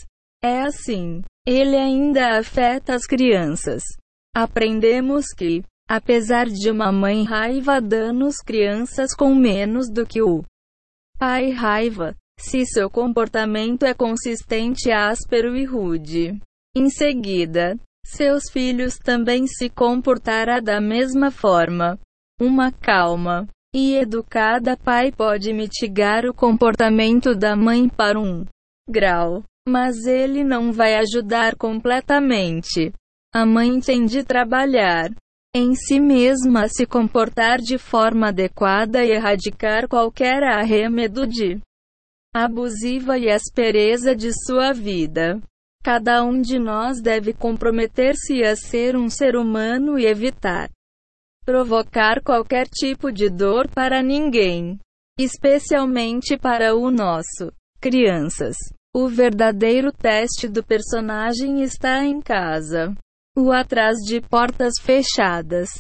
é 0.43 0.63
assim, 0.63 1.21
ele 1.47 1.77
ainda 1.77 2.39
afeta 2.39 2.95
as 2.95 3.05
crianças. 3.05 3.83
Aprendemos 4.35 5.27
que, 5.37 5.63
apesar 5.87 6.47
de 6.47 6.71
uma 6.71 6.91
mãe 6.91 7.25
raiva 7.25 7.79
danos 7.79 8.37
crianças 8.39 9.15
com 9.15 9.35
menos 9.35 9.91
do 9.93 10.07
que 10.07 10.23
o 10.23 10.43
pai 11.19 11.51
raiva, 11.51 12.17
se 12.39 12.65
seu 12.65 12.89
comportamento 12.89 13.85
é 13.85 13.93
consistente, 13.93 14.91
áspero 14.91 15.55
e 15.55 15.67
rude. 15.67 16.41
Em 16.77 16.89
seguida, 16.89 17.77
seus 18.07 18.45
filhos 18.53 18.97
também 18.97 19.47
se 19.47 19.69
comportará 19.69 20.61
da 20.61 20.81
mesma 20.81 21.31
forma. 21.31 21.99
Uma 22.41 22.71
calma 22.71 23.49
e 23.75 23.97
educada 23.97 24.77
pai 24.77 25.11
pode 25.11 25.53
mitigar 25.53 26.25
o 26.27 26.35
comportamento 26.35 27.35
da 27.35 27.57
mãe 27.57 27.89
para 27.89 28.19
um 28.19 28.45
grau, 28.89 29.43
mas 29.69 30.07
ele 30.07 30.45
não 30.45 30.73
vai 30.73 30.95
ajudar 30.97 31.57
completamente. 31.57 32.93
A 33.35 33.45
mãe 33.45 33.81
tem 33.81 34.07
de 34.07 34.23
trabalhar 34.25 35.11
em 35.55 35.75
si 35.75 35.99
mesma 35.99 36.69
se 36.69 36.87
comportar 36.87 37.59
de 37.59 37.79
forma 37.79 38.29
adequada 38.29 39.05
e 39.05 39.11
erradicar 39.11 39.89
qualquer 39.89 40.45
arremedo 40.45 41.27
de 41.27 41.61
abusiva 42.33 43.19
e 43.19 43.29
aspereza 43.29 44.15
de 44.15 44.31
sua 44.47 44.73
vida. 44.73 45.41
Cada 45.83 46.23
um 46.23 46.41
de 46.41 46.59
nós 46.59 47.01
deve 47.01 47.33
comprometer-se 47.33 48.43
a 48.43 48.55
ser 48.55 48.97
um 48.97 49.09
ser 49.09 49.37
humano 49.37 49.99
e 49.99 50.07
evitar 50.07 50.71
provocar 51.45 52.23
qualquer 52.23 52.69
tipo 52.69 53.11
de 53.11 53.29
dor 53.29 53.69
para 53.69 54.03
ninguém, 54.03 54.79
especialmente 55.19 56.39
para 56.39 56.77
o 56.77 56.91
nosso 56.91 57.53
crianças. 57.81 58.57
O 58.95 59.09
verdadeiro 59.09 59.91
teste 59.91 60.49
do 60.49 60.63
personagem 60.63 61.63
está 61.63 62.05
em 62.05 62.21
casa. 62.21 62.95
O 63.37 63.51
atrás 63.51 63.97
de 64.07 64.21
portas 64.21 64.75
fechadas. 64.81 65.71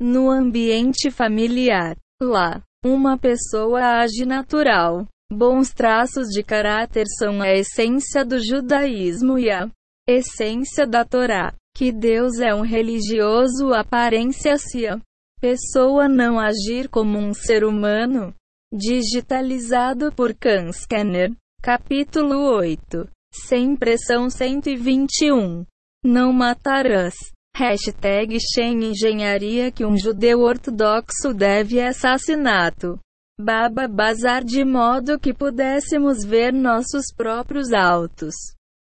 No 0.00 0.30
ambiente 0.30 1.10
familiar. 1.10 1.96
Lá, 2.22 2.62
uma 2.84 3.18
pessoa 3.18 4.00
age 4.00 4.24
natural. 4.26 5.06
Bons 5.32 5.70
traços 5.72 6.28
de 6.28 6.42
caráter 6.42 7.04
são 7.18 7.42
a 7.42 7.50
essência 7.52 8.24
do 8.24 8.38
judaísmo 8.38 9.38
e 9.38 9.50
a 9.50 9.68
essência 10.08 10.86
da 10.86 11.04
Torá. 11.04 11.52
Que 11.76 11.90
Deus 11.90 12.38
é 12.38 12.54
um 12.54 12.62
religioso 12.62 13.74
aparência 13.74 14.56
se 14.56 14.86
a 14.86 14.98
pessoa 15.40 16.08
não 16.08 16.38
agir 16.38 16.88
como 16.88 17.18
um 17.18 17.34
ser 17.34 17.64
humano. 17.64 18.32
Digitalizado 18.72 20.12
por 20.12 20.32
Khan 20.32 20.72
Scanner. 20.72 21.32
Capítulo 21.60 22.54
8. 22.56 23.08
Sem 23.32 23.76
pressão 23.76 24.30
121. 24.30 25.66
Não 26.04 26.32
matarás. 26.32 27.14
Hashtag 27.56 28.38
Shen 28.40 28.84
Engenharia 28.84 29.72
que 29.72 29.84
um 29.84 29.98
judeu 29.98 30.40
ortodoxo 30.40 31.34
deve 31.34 31.80
assassinato. 31.80 32.98
Baba 33.38 33.86
Bazar 33.86 34.42
de 34.42 34.64
modo 34.64 35.20
que 35.20 35.34
pudéssemos 35.34 36.24
ver 36.24 36.54
nossos 36.54 37.12
próprios 37.14 37.70
autos. 37.70 38.34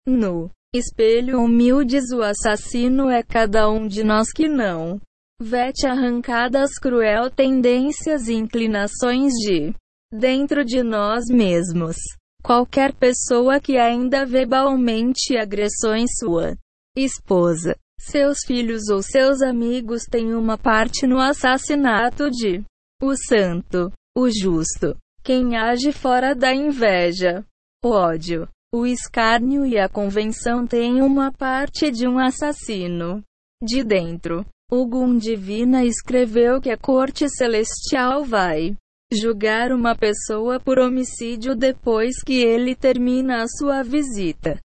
No 0.06 0.50
espelho 0.74 1.40
humildes 1.40 2.10
o 2.12 2.20
assassino 2.20 3.08
é 3.08 3.22
cada 3.22 3.70
um 3.70 3.88
de 3.88 4.04
nós 4.04 4.30
que 4.30 4.48
não 4.48 5.00
vete 5.40 5.86
arrancadas 5.86 6.78
cruel 6.78 7.30
tendências 7.30 8.28
e 8.28 8.34
inclinações 8.34 9.32
de 9.32 9.74
dentro 10.12 10.64
de 10.66 10.82
nós 10.82 11.24
mesmos. 11.30 11.96
Qualquer 12.44 12.92
pessoa 12.92 13.58
que 13.58 13.78
ainda 13.78 14.26
verbalmente 14.26 15.34
agressões 15.34 16.10
sua 16.18 16.54
esposa, 16.94 17.74
seus 17.98 18.40
filhos 18.46 18.90
ou 18.90 19.02
seus 19.02 19.40
amigos 19.40 20.02
tem 20.04 20.34
uma 20.34 20.58
parte 20.58 21.06
no 21.06 21.18
assassinato 21.18 22.30
de 22.30 22.62
o 23.02 23.14
santo 23.16 23.90
o 24.16 24.28
justo, 24.28 24.96
quem 25.22 25.56
age 25.56 25.92
fora 25.92 26.34
da 26.34 26.54
inveja, 26.54 27.44
o 27.84 27.88
ódio, 27.88 28.48
o 28.74 28.86
escárnio 28.86 29.64
e 29.64 29.78
a 29.78 29.88
convenção 29.88 30.66
têm 30.66 31.02
uma 31.02 31.32
parte 31.32 31.90
de 31.90 32.06
um 32.06 32.18
assassino. 32.18 33.22
De 33.62 33.84
dentro, 33.84 34.44
o 34.70 34.86
Gun 34.86 35.16
Divina 35.16 35.84
escreveu 35.84 36.60
que 36.60 36.70
a 36.70 36.76
corte 36.76 37.28
celestial 37.28 38.24
vai 38.24 38.76
julgar 39.12 39.72
uma 39.72 39.94
pessoa 39.94 40.58
por 40.58 40.78
homicídio 40.78 41.54
depois 41.54 42.22
que 42.22 42.42
ele 42.42 42.74
termina 42.74 43.42
a 43.42 43.46
sua 43.46 43.82
visita. 43.82 44.58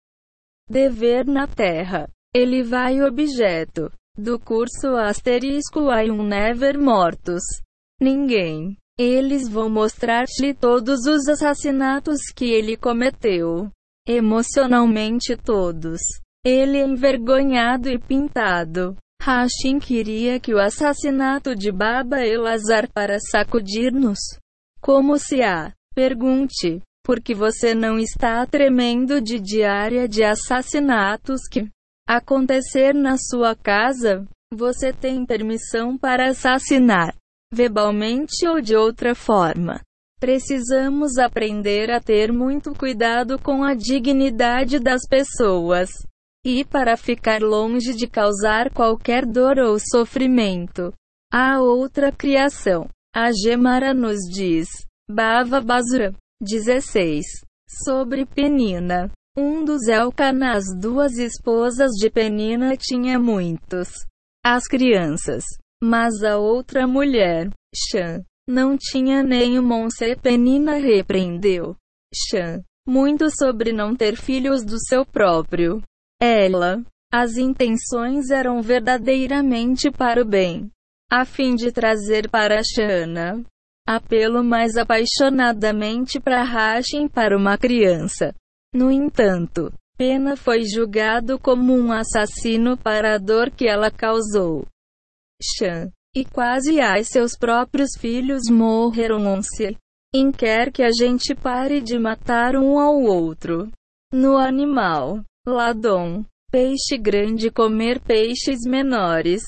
Dever 0.70 1.26
na 1.26 1.48
Terra. 1.48 2.10
Ele 2.34 2.62
vai 2.62 3.02
objeto 3.02 3.92
do 4.18 4.40
curso 4.40 4.96
asterisco 4.96 5.92
I 5.92 6.10
um 6.12 6.24
never 6.24 6.80
mortos. 6.80 7.42
Ninguém 8.00 8.78
eles 8.98 9.48
vão 9.48 9.70
mostrar-lhe 9.70 10.56
todos 10.56 11.06
os 11.06 11.28
assassinatos 11.28 12.18
que 12.36 12.46
ele 12.46 12.76
cometeu. 12.76 13.70
Emocionalmente 14.08 15.36
todos. 15.36 16.00
Ele 16.44 16.82
envergonhado 16.82 17.90
e 17.90 18.00
pintado. 18.00 18.96
Hashim 19.22 19.80
queria 19.80 20.40
que 20.40 20.54
o 20.54 20.60
assassinato 20.60 21.54
de 21.54 21.72
Baba 21.72 22.26
Elazar 22.26 22.90
para 22.92 23.20
sacudir-nos. 23.20 24.18
Como 24.82 25.20
se 25.20 25.44
há? 25.44 25.74
Pergunte. 25.94 26.82
Porque 27.06 27.36
você 27.36 27.76
não 27.76 28.00
está 28.00 28.46
tremendo 28.46 29.22
de 29.22 29.40
diária 29.40 30.08
de 30.08 30.24
assassinatos 30.24 31.42
que 31.50 31.70
acontecer 32.08 32.94
na 32.94 33.18
sua 33.18 33.56
casa? 33.56 34.26
Você 34.54 34.92
tem 34.92 35.26
permissão 35.26 35.98
para 35.98 36.30
assassinar 36.30 37.14
verbalmente 37.52 38.48
ou 38.48 38.62
de 38.62 38.76
outra 38.76 39.16
forma. 39.16 39.82
Precisamos 40.20 41.18
aprender 41.18 41.92
a 41.92 42.00
ter 42.00 42.34
muito 42.34 42.74
cuidado 42.74 43.38
com 43.38 43.64
a 43.64 43.76
dignidade 43.76 44.80
das 44.80 45.02
pessoas. 45.08 45.90
E 46.44 46.66
para 46.66 46.98
ficar 46.98 47.42
longe 47.42 47.94
de 47.94 48.08
causar 48.08 48.72
qualquer 48.72 49.26
dor 49.26 49.60
ou 49.60 49.78
sofrimento. 49.80 50.94
A 51.32 51.60
outra 51.60 52.12
criação. 52.12 52.88
A 53.14 53.32
Gemara 53.32 53.94
nos 53.94 54.18
diz. 54.30 54.68
Bava 55.10 55.62
Basura. 55.62 56.14
16. 56.42 57.26
Sobre 57.84 58.26
Penina. 58.26 59.12
Um 59.38 59.64
dos 59.64 59.88
Elcanás, 59.88 60.64
duas 60.80 61.18
esposas 61.18 61.92
de 61.92 62.10
Penina, 62.10 62.76
tinha 62.76 63.20
muitos. 63.20 63.90
As 64.44 64.68
crianças. 64.68 65.44
Mas 65.82 66.24
a 66.24 66.38
outra 66.38 66.88
mulher, 66.88 67.50
Chan, 67.76 68.24
não 68.48 68.78
tinha 68.78 69.22
nenhum 69.22 69.72
once 69.72 70.16
Penina 70.16 70.76
repreendeu 70.76 71.76
Chan 72.14 72.64
muito 72.88 73.30
sobre 73.30 73.74
não 73.74 73.94
ter 73.94 74.16
filhos 74.16 74.64
do 74.64 74.80
seu 74.80 75.06
próprio. 75.06 75.82
Ela, 76.22 76.82
as 77.12 77.36
intenções 77.36 78.30
eram 78.30 78.62
verdadeiramente 78.62 79.92
para 79.92 80.22
o 80.22 80.26
bem, 80.26 80.72
a 81.12 81.26
fim 81.26 81.56
de 81.56 81.72
trazer 81.72 82.30
para 82.30 82.62
Shana 82.64 83.44
apelo 83.88 84.44
mais 84.44 84.76
apaixonadamente 84.76 86.20
para 86.20 86.44
Hashem 86.44 87.08
para 87.08 87.38
uma 87.38 87.58
criança. 87.58 88.34
No 88.76 88.92
entanto, 88.92 89.72
Pena 89.98 90.36
foi 90.36 90.64
julgado 90.66 91.40
como 91.40 91.74
um 91.74 91.94
assassino 91.94 92.78
para 92.78 93.16
a 93.16 93.18
dor 93.18 93.50
que 93.50 93.66
ela 93.66 93.90
causou. 93.90 94.66
Chan. 95.42 95.92
E 96.16 96.26
quase 96.26 96.80
ai 96.80 97.04
seus 97.04 97.38
próprios 97.38 97.92
filhos 97.98 98.50
morreram-se. 98.50 99.78
Quer 100.36 100.72
que 100.72 100.82
a 100.82 100.90
gente 100.92 101.36
pare 101.36 101.80
de 101.80 102.00
matar 102.00 102.56
um 102.56 102.80
ao 102.80 103.00
outro. 103.00 103.70
No 104.12 104.38
animal. 104.38 105.24
Ladom. 105.46 106.26
Peixe 106.52 106.98
grande 106.98 107.52
comer 107.52 108.00
peixes 108.00 108.62
menores. 108.66 109.44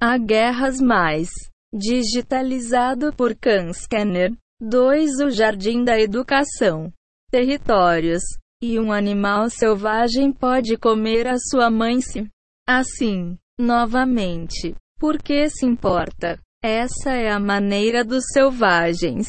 Há 0.00 0.16
guerras 0.18 0.80
mais. 0.80 1.28
Digitalizado 1.74 3.12
por 3.14 3.34
Khan 3.34 3.72
Scanner. 3.72 4.32
2. 4.60 5.20
O 5.24 5.30
Jardim 5.30 5.82
da 5.82 5.98
Educação. 5.98 6.92
Territórios. 7.30 8.22
E 8.62 8.78
um 8.78 8.92
animal 8.92 9.50
selvagem 9.50 10.30
pode 10.30 10.76
comer 10.76 11.26
a 11.26 11.36
sua 11.36 11.68
mãe 11.68 12.00
se. 12.00 12.28
Assim, 12.68 13.36
novamente, 13.58 14.76
por 15.02 15.18
que 15.20 15.50
se 15.50 15.66
importa? 15.66 16.38
Essa 16.62 17.10
é 17.10 17.28
a 17.28 17.40
maneira 17.40 18.04
dos 18.04 18.22
selvagens. 18.32 19.26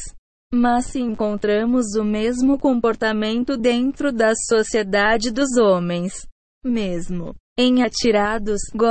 Mas 0.54 0.86
se 0.86 1.00
encontramos 1.00 1.96
o 1.96 2.04
mesmo 2.04 2.56
comportamento 2.56 3.56
dentro 3.56 4.12
da 4.12 4.34
sociedade 4.36 5.32
dos 5.32 5.56
homens, 5.56 6.28
mesmo 6.64 7.34
em 7.58 7.82
atirados, 7.82 8.60
go 8.72 8.86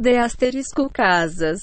de 0.00 0.16
asterisco 0.16 0.88
casas, 0.88 1.58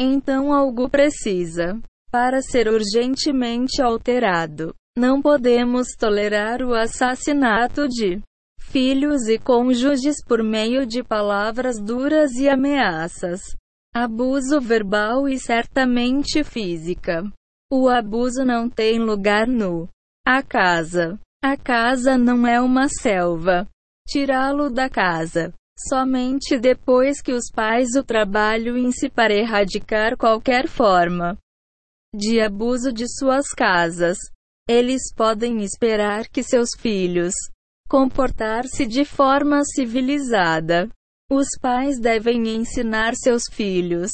então 0.00 0.54
algo 0.54 0.88
precisa 0.88 1.78
para 2.10 2.40
ser 2.40 2.66
urgentemente 2.66 3.82
alterado. 3.82 4.74
Não 4.96 5.20
podemos 5.20 5.88
tolerar 5.98 6.62
o 6.62 6.72
assassinato 6.72 7.86
de 7.86 8.22
filhos 8.58 9.28
e 9.28 9.38
cônjuges 9.38 10.16
por 10.26 10.42
meio 10.42 10.86
de 10.86 11.02
palavras 11.04 11.78
duras 11.78 12.32
e 12.36 12.48
ameaças, 12.48 13.42
abuso 14.04 14.60
verbal 14.60 15.28
e 15.28 15.38
certamente 15.38 16.44
física. 16.44 17.24
O 17.70 17.88
abuso 17.88 18.44
não 18.44 18.68
tem 18.70 18.98
lugar 18.98 19.46
no 19.46 19.88
a 20.26 20.42
casa. 20.42 21.18
A 21.42 21.56
casa 21.56 22.16
não 22.16 22.46
é 22.46 22.60
uma 22.60 22.88
selva. 22.88 23.68
Tirá-lo 24.06 24.70
da 24.70 24.88
casa. 24.88 25.52
Somente 25.88 26.58
depois 26.58 27.20
que 27.20 27.32
os 27.32 27.50
pais 27.50 27.94
o 27.94 28.02
trabalham 28.02 28.76
em 28.76 28.90
si 28.90 29.08
para 29.08 29.34
erradicar 29.34 30.16
qualquer 30.16 30.66
forma 30.66 31.36
de 32.14 32.40
abuso 32.40 32.92
de 32.92 33.06
suas 33.08 33.48
casas. 33.48 34.16
Eles 34.68 35.12
podem 35.14 35.62
esperar 35.62 36.28
que 36.28 36.42
seus 36.42 36.70
filhos 36.78 37.34
comportar-se 37.88 38.86
de 38.86 39.04
forma 39.04 39.62
civilizada. 39.64 40.88
Os 41.30 41.48
pais 41.60 42.00
devem 42.00 42.48
ensinar 42.48 43.14
seus 43.14 43.42
filhos 43.52 44.10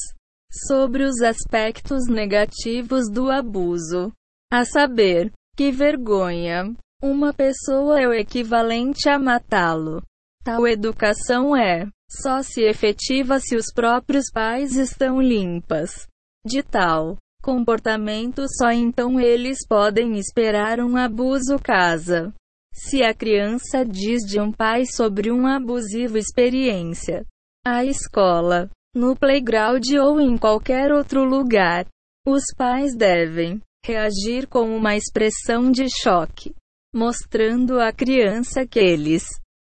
sobre 0.67 1.03
os 1.03 1.21
aspectos 1.21 2.07
negativos 2.07 3.09
do 3.09 3.31
abuso. 3.31 4.11
A 4.51 4.65
saber, 4.65 5.31
que 5.55 5.71
vergonha! 5.71 6.75
Uma 7.01 7.33
pessoa 7.33 8.01
é 8.01 8.07
o 8.07 8.13
equivalente 8.13 9.07
a 9.07 9.17
matá-lo. 9.17 10.01
Tal 10.43 10.67
educação 10.67 11.55
é 11.55 11.87
só 12.09 12.41
se 12.41 12.63
efetiva 12.63 13.39
se 13.39 13.55
os 13.55 13.71
próprios 13.73 14.25
pais 14.33 14.75
estão 14.75 15.21
limpas. 15.21 16.07
De 16.45 16.61
tal 16.61 17.17
comportamento 17.41 18.43
só 18.57 18.71
então 18.71 19.19
eles 19.19 19.59
podem 19.67 20.17
esperar 20.17 20.79
um 20.79 20.97
abuso 20.97 21.57
casa. 21.59 22.33
Se 22.75 23.01
a 23.01 23.13
criança 23.13 23.85
diz 23.85 24.21
de 24.23 24.39
um 24.39 24.51
pai 24.51 24.83
sobre 24.85 25.31
uma 25.31 25.55
abusiva 25.55 26.19
experiência, 26.19 27.25
a 27.65 27.85
escola 27.85 28.69
no 28.93 29.15
playground 29.15 29.83
ou 30.01 30.21
em 30.21 30.37
qualquer 30.37 30.91
outro 30.91 31.23
lugar. 31.23 31.85
Os 32.27 32.43
pais 32.57 32.95
devem 32.95 33.61
reagir 33.85 34.47
com 34.47 34.75
uma 34.75 34.95
expressão 34.95 35.69
de 35.69 35.85
choque, 36.01 36.55
mostrando 36.93 37.79
à 37.79 37.91
criança 37.91 38.65
que 38.65 38.79
eles 38.79 39.23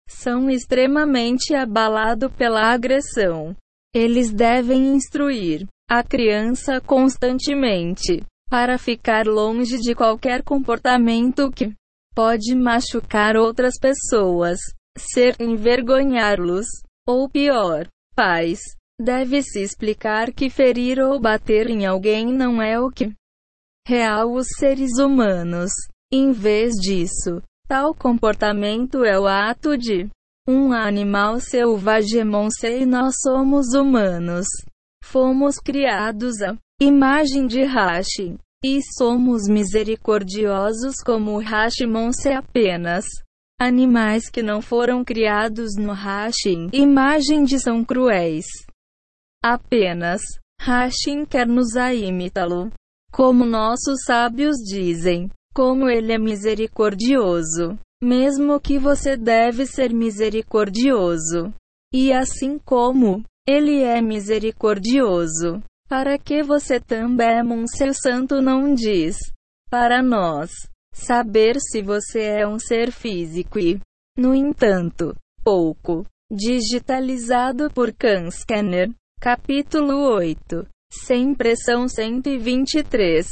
são 0.09 0.49
extremamente 0.49 1.55
abalados 1.55 2.33
pela 2.33 2.73
agressão. 2.73 3.55
Eles 3.95 4.33
devem 4.33 4.95
instruir 4.95 5.66
a 5.90 6.03
criança 6.03 6.81
constantemente 6.81 8.23
para 8.49 8.79
ficar 8.79 9.27
longe 9.27 9.79
de 9.79 9.95
qualquer 9.95 10.42
comportamento 10.42 11.51
que 11.51 11.75
pode 12.16 12.52
machucar 12.57 13.37
outras 13.37 13.74
pessoas, 13.79 14.59
ser 14.98 15.37
envergonhá-los, 15.38 16.66
ou 17.07 17.29
pior, 17.29 17.87
pais 18.16 18.59
Deve-se 18.98 19.61
explicar 19.61 20.33
que 20.33 20.48
ferir 20.48 20.98
ou 20.98 21.20
bater 21.20 21.68
em 21.68 21.85
alguém 21.85 22.33
não 22.33 22.62
é 22.62 22.81
o 22.81 22.90
que 22.90 23.12
real 23.87 24.33
os 24.33 24.46
seres 24.59 24.98
humanos. 24.98 25.70
Em 26.11 26.33
vez 26.33 26.72
disso, 26.76 27.42
tal 27.68 27.94
comportamento 27.94 29.05
é 29.05 29.18
o 29.20 29.26
ato 29.26 29.76
de 29.76 30.09
um 30.48 30.72
animal 30.72 31.40
selvagem 31.40 32.22
e 32.64 32.87
nós 32.87 33.16
somos 33.20 33.74
humanos. 33.74 34.46
Fomos 35.05 35.59
criados 35.59 36.40
à 36.40 36.57
imagem 36.81 37.46
de 37.46 37.64
Rashi. 37.64 38.38
E 38.64 38.81
somos 38.97 39.49
misericordiosos 39.49 40.97
como 41.05 41.38
Hashimon-se 41.38 42.31
apenas. 42.31 43.05
Animais 43.59 44.29
que 44.29 44.42
não 44.42 44.61
foram 44.61 45.03
criados 45.03 45.77
no 45.79 45.92
Hashim, 45.92 46.69
imagem 46.73 47.45
de 47.45 47.59
são 47.59 47.85
cruéis. 47.85 48.45
Apenas, 49.42 50.21
Hashin 50.61 51.25
quer 51.25 51.47
nos 51.47 51.75
imitá-lo. 51.75 52.71
Como 53.12 53.45
nossos 53.45 54.03
sábios 54.05 54.57
dizem, 54.57 55.31
como 55.55 55.88
ele 55.88 56.12
é 56.12 56.19
misericordioso. 56.19 57.79
Mesmo 58.03 58.61
que 58.61 58.79
você 58.79 59.16
deve 59.16 59.64
ser 59.64 59.92
misericordioso. 59.92 61.55
E 61.95 62.12
assim 62.12 62.59
como 62.59 63.25
ele 63.49 63.83
é 63.83 64.03
misericordioso, 64.03 65.62
para 65.88 66.18
que 66.18 66.42
você 66.42 66.81
também 66.81 67.38
é 67.38 67.42
um 67.42 67.66
ser 67.66 67.94
santo 67.94 68.40
não 68.40 68.75
diz. 68.75 69.16
Para 69.70 70.03
nós, 70.03 70.51
saber 70.92 71.57
se 71.61 71.83
você 71.83 72.22
é 72.22 72.46
um 72.46 72.59
ser 72.59 72.90
físico 72.90 73.59
e, 73.59 73.81
no 74.16 74.35
entanto, 74.35 75.14
pouco 75.44 76.05
digitalizado 76.31 77.70
por 77.72 77.92
Khan 77.92 78.31
Scanner, 78.31 78.90
Capítulo 79.20 80.12
8 80.14 80.66
Sem 80.92 81.35
pressão 81.35 81.88
123 81.88 83.27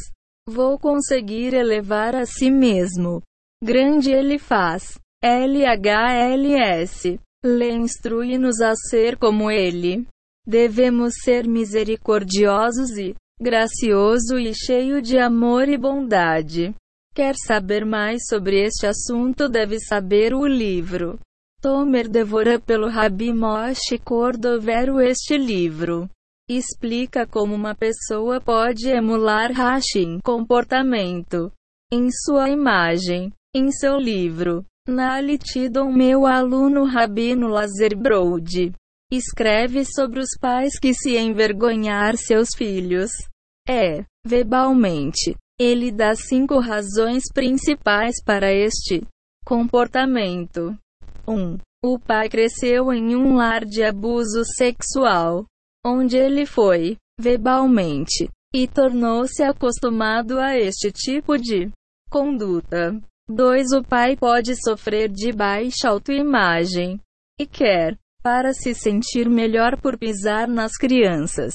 Vou 0.47 0.79
conseguir 0.79 1.55
elevar 1.55 2.15
a 2.15 2.27
si 2.27 2.51
mesmo. 2.51 3.23
Grande 3.63 4.13
ele 4.13 4.39
faz. 4.39 4.99
LHLS. 5.25 7.19
Lê 7.43 7.71
instrui-nos 7.73 8.61
a 8.61 8.75
ser 8.75 9.17
como 9.17 9.51
ele. 9.51 10.07
Devemos 10.47 11.15
ser 11.23 11.49
misericordiosos 11.49 12.99
e 12.99 13.15
gracioso 13.41 14.39
e 14.39 14.53
cheio 14.55 15.01
de 15.01 15.19
amor 15.19 15.69
e 15.69 15.79
bondade. 15.79 16.75
Quer 17.15 17.35
saber 17.47 17.87
mais 17.87 18.27
sobre 18.29 18.63
este 18.63 18.87
assunto? 18.87 19.49
Deve 19.49 19.79
saber 19.81 20.35
o 20.35 20.47
livro 20.47 21.19
Tomer 21.63 22.11
devora 22.11 22.61
pelo 22.61 22.89
Rabi 22.89 23.33
Moshe 23.33 23.99
Cordovero 24.05 25.01
este 25.01 25.39
livro. 25.39 26.11
Explica 26.47 27.27
como 27.27 27.55
uma 27.55 27.75
pessoa 27.75 28.39
pode 28.39 28.91
emular 28.91 29.51
Hashin 29.59 30.21
comportamento 30.23 31.51
em 31.91 32.11
sua 32.11 32.51
imagem. 32.51 33.33
Em 33.57 33.71
seu 33.71 33.97
livro, 33.97 34.63
Nalitidon, 34.87 35.91
meu 35.91 36.27
aluno 36.27 36.85
Rabino 36.85 37.49
Lazer 37.49 37.97
Brode 37.97 38.75
escreve 39.11 39.85
sobre 39.85 40.21
os 40.21 40.31
pais 40.41 40.79
que 40.79 40.95
se 40.95 41.17
envergonhar 41.17 42.17
seus 42.17 42.49
filhos. 42.57 43.11
É, 43.69 44.05
verbalmente, 44.27 45.37
ele 45.59 45.93
dá 45.93 46.15
cinco 46.15 46.59
razões 46.59 47.25
principais 47.33 48.23
para 48.25 48.53
este 48.53 49.03
comportamento. 49.45 50.77
1. 51.27 51.59
O 51.85 51.99
pai 51.99 52.29
cresceu 52.29 52.93
em 52.93 53.15
um 53.15 53.35
lar 53.37 53.65
de 53.65 53.83
abuso 53.83 54.43
sexual, 54.57 55.45
onde 55.85 56.17
ele 56.17 56.47
foi, 56.47 56.97
verbalmente, 57.21 58.29
e 58.55 58.67
tornou-se 58.67 59.43
acostumado 59.43 60.39
a 60.39 60.57
este 60.59 60.91
tipo 60.91 61.37
de 61.37 61.71
conduta. 62.11 62.99
2. 63.29 63.73
O 63.73 63.83
pai 63.83 64.17
pode 64.17 64.55
sofrer 64.57 65.09
de 65.09 65.33
baixa 65.33 65.89
autoimagem 65.89 67.01
e 67.41 67.47
quer, 67.47 67.99
para 68.25 68.55
se 68.55 68.75
sentir 68.75 69.29
melhor 69.29 69.79
por 69.79 69.99
pisar 69.99 70.49
nas 70.49 70.73
crianças. 70.79 71.53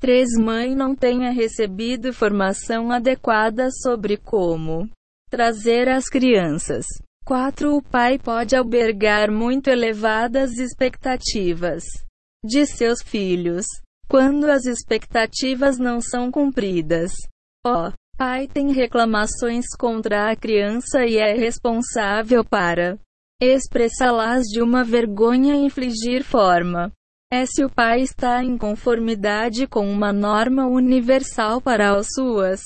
3. 0.00 0.30
Mãe 0.40 0.74
não 0.74 0.92
tenha 0.92 1.30
recebido 1.30 2.12
formação 2.12 2.90
adequada 2.90 3.68
sobre 3.70 4.16
como 4.16 4.90
trazer 5.30 5.88
as 5.88 6.08
crianças 6.08 6.84
4. 7.24 7.76
O 7.76 7.80
pai 7.80 8.18
pode 8.18 8.56
albergar 8.56 9.30
muito 9.30 9.70
elevadas 9.70 10.58
expectativas 10.58 11.84
de 12.44 12.66
seus 12.66 13.00
filhos 13.00 13.64
quando 14.08 14.50
as 14.50 14.64
expectativas 14.64 15.78
não 15.78 16.00
são 16.00 16.32
cumpridas. 16.32 17.12
O 17.64 17.92
pai 18.16 18.48
tem 18.48 18.72
reclamações 18.72 19.66
contra 19.78 20.32
a 20.32 20.36
criança 20.36 21.04
e 21.06 21.16
é 21.16 21.34
responsável 21.34 22.44
para 22.44 22.98
expressá-las 23.46 24.44
de 24.44 24.60
uma 24.62 24.82
vergonha 24.82 25.54
e 25.54 25.64
infligir 25.64 26.24
forma. 26.24 26.92
É 27.32 27.44
se 27.46 27.64
o 27.64 27.70
pai 27.70 28.00
está 28.00 28.42
em 28.42 28.56
conformidade 28.56 29.66
com 29.66 29.88
uma 29.88 30.12
norma 30.12 30.66
universal 30.66 31.60
para 31.60 31.96
as 31.96 32.08
suas 32.14 32.60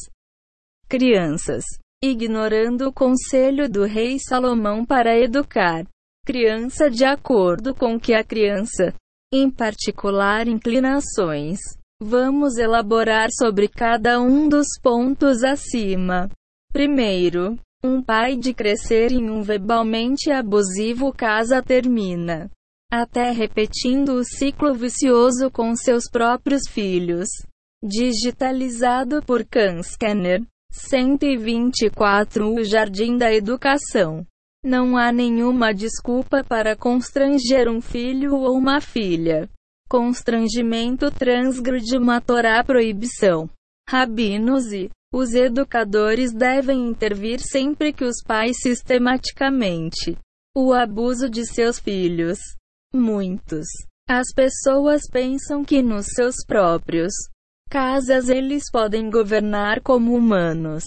crianças 0.89 1.65
ignorando 2.03 2.89
o 2.89 2.93
conselho 2.93 3.69
do 3.69 3.85
rei 3.85 4.19
Salomão 4.19 4.85
para 4.85 5.17
educar 5.17 5.85
criança 6.25 6.91
de 6.91 7.05
acordo 7.05 7.75
com 7.75 7.99
que 7.99 8.13
a 8.15 8.25
criança, 8.25 8.95
em 9.33 9.51
particular 9.51 10.47
inclinações, 10.47 11.59
Vamos 12.05 12.59
elaborar 12.59 13.29
sobre 13.31 13.69
cada 13.69 14.21
um 14.21 14.49
dos 14.49 14.67
pontos 14.83 15.45
acima. 15.45 16.29
Primeiro, 16.73 17.57
um 17.85 18.03
pai 18.03 18.37
de 18.37 18.55
crescer 18.55 19.13
em 19.13 19.29
um 19.29 19.43
verbalmente 19.43 20.31
abusivo 20.31 21.13
casa 21.13 21.63
termina 21.63 22.51
até 22.93 23.31
repetindo 23.31 24.17
o 24.17 24.23
ciclo 24.23 24.75
vicioso 24.75 25.51
com 25.51 25.75
seus 25.75 26.11
próprios 26.11 26.69
filhos. 26.69 27.27
Digitalizado 27.83 29.23
por 29.23 29.47
Khan 29.47 29.83
Scanner 29.83 30.43
124 30.71 32.53
O 32.55 32.63
Jardim 32.63 33.17
da 33.17 33.33
Educação. 33.33 34.27
Não 34.63 34.95
há 34.95 35.11
nenhuma 35.11 35.73
desculpa 35.73 36.45
para 36.45 36.77
constranger 36.77 37.67
um 37.67 37.81
filho 37.81 38.35
ou 38.35 38.59
uma 38.59 38.79
filha. 38.79 39.49
Constrangimento 39.89 41.11
transgride 41.11 41.97
uma 41.97 42.21
Torá 42.21 42.63
proibição. 42.63 43.49
Rabinos 43.89 44.71
e 44.71 44.91
os 45.13 45.35
educadores 45.35 46.33
devem 46.33 46.89
intervir 46.89 47.39
sempre 47.41 47.93
que 47.93 48.05
os 48.05 48.23
pais 48.27 48.57
sistematicamente 48.63 50.17
o 50.57 50.73
abuso 50.73 51.29
de 51.29 51.47
seus 51.47 51.79
filhos. 51.79 52.39
Muitos. 52.95 53.67
As 54.09 54.33
pessoas 54.35 55.03
pensam 55.11 55.65
que 55.65 55.83
nos 55.83 56.07
seus 56.15 56.37
próprios 56.47 57.13
casas 57.71 58.29
eles 58.29 58.65
podem 58.71 59.11
governar 59.11 59.81
como 59.83 60.15
humanos. 60.15 60.85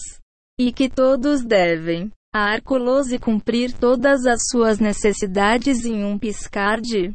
E 0.58 0.72
que 0.72 0.88
todos 0.88 1.44
devem 1.44 2.10
arculos 2.32 3.12
e 3.12 3.18
cumprir 3.18 3.72
todas 3.72 4.26
as 4.26 4.40
suas 4.50 4.78
necessidades 4.78 5.84
em 5.84 6.04
um 6.04 6.18
piscar 6.18 6.80
de 6.80 7.14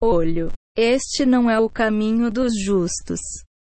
olho. 0.00 0.52
Este 0.76 1.26
não 1.26 1.50
é 1.50 1.58
o 1.58 1.68
caminho 1.68 2.30
dos 2.30 2.52
justos, 2.62 3.20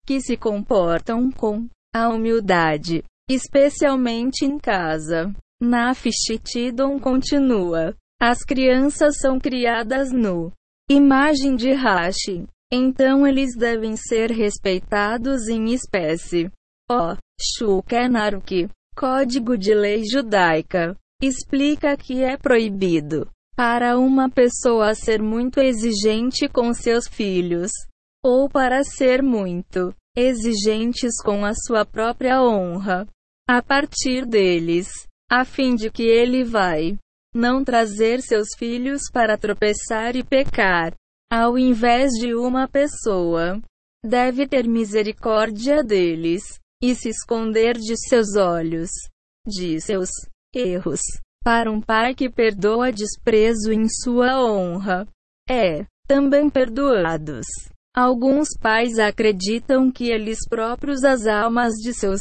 que 0.06 0.22
se 0.22 0.38
comportam 0.38 1.32
com 1.32 1.68
a 1.96 2.10
humildade, 2.10 3.06
especialmente 3.30 4.44
em 4.44 4.60
casa. 4.60 5.34
Nafishtidon 5.62 7.00
continua. 7.00 7.96
As 8.22 8.40
crianças 8.44 9.16
são 9.18 9.40
criadas 9.40 10.12
no 10.12 10.52
imagem 10.92 11.56
de 11.56 11.72
Rashi. 11.72 12.46
Então 12.70 13.26
eles 13.26 13.56
devem 13.56 13.96
ser 13.96 14.30
respeitados 14.30 15.48
em 15.48 15.74
espécie. 15.74 16.52
O 16.92 17.16
Shukenaruki, 17.42 18.68
Código 18.94 19.58
de 19.58 19.74
Lei 19.74 20.04
Judaica, 20.04 20.98
explica 21.24 21.96
que 21.96 22.22
é 22.22 22.36
proibido 22.36 23.26
para 23.56 23.98
uma 23.98 24.30
pessoa 24.30 24.94
ser 24.94 25.22
muito 25.22 25.62
exigente 25.62 26.50
com 26.50 26.74
seus 26.74 27.08
filhos, 27.08 27.72
ou 28.22 28.50
para 28.50 28.84
ser 28.84 29.24
muito 29.24 29.96
exigentes 30.16 31.22
com 31.24 31.44
a 31.44 31.54
sua 31.54 31.86
própria 31.86 32.42
honra, 32.42 33.08
a 33.48 33.62
partir 33.62 34.26
deles, 34.26 34.88
a 35.30 35.44
fim 35.44 35.76
de 35.76 35.92
que 35.92 36.04
ele 36.04 36.44
vai 36.44 36.98
não 37.34 37.64
trazer 37.64 38.22
seus 38.22 38.48
filhos 38.58 39.02
para 39.12 39.38
tropeçar 39.38 40.16
e 40.16 40.24
pecar. 40.24 40.94
Ao 41.30 41.58
invés 41.58 42.12
de 42.14 42.34
uma 42.34 42.68
pessoa, 42.68 43.62
deve 44.04 44.48
ter 44.48 44.68
misericórdia 44.68 45.84
deles 45.84 46.44
e 46.82 46.96
se 46.96 47.10
esconder 47.10 47.76
de 47.78 47.98
seus 48.08 48.36
olhos, 48.36 48.90
de 49.46 49.82
seus 49.82 50.10
erros. 50.54 51.02
Para 51.44 51.72
um 51.72 51.82
pai 51.82 52.16
que 52.16 52.30
perdoa 52.30 52.92
desprezo 52.92 53.72
em 53.72 53.88
sua 53.90 54.42
honra, 54.42 55.08
é 55.50 55.86
também 56.08 56.50
perdoados. 56.50 57.46
Alguns 57.96 58.50
pais 58.62 59.00
acreditam 59.00 59.90
que 59.90 60.10
eles 60.10 60.40
próprios 60.50 61.06
as 61.06 61.26
almas 61.26 61.76
de 61.76 61.94
seus 61.94 62.20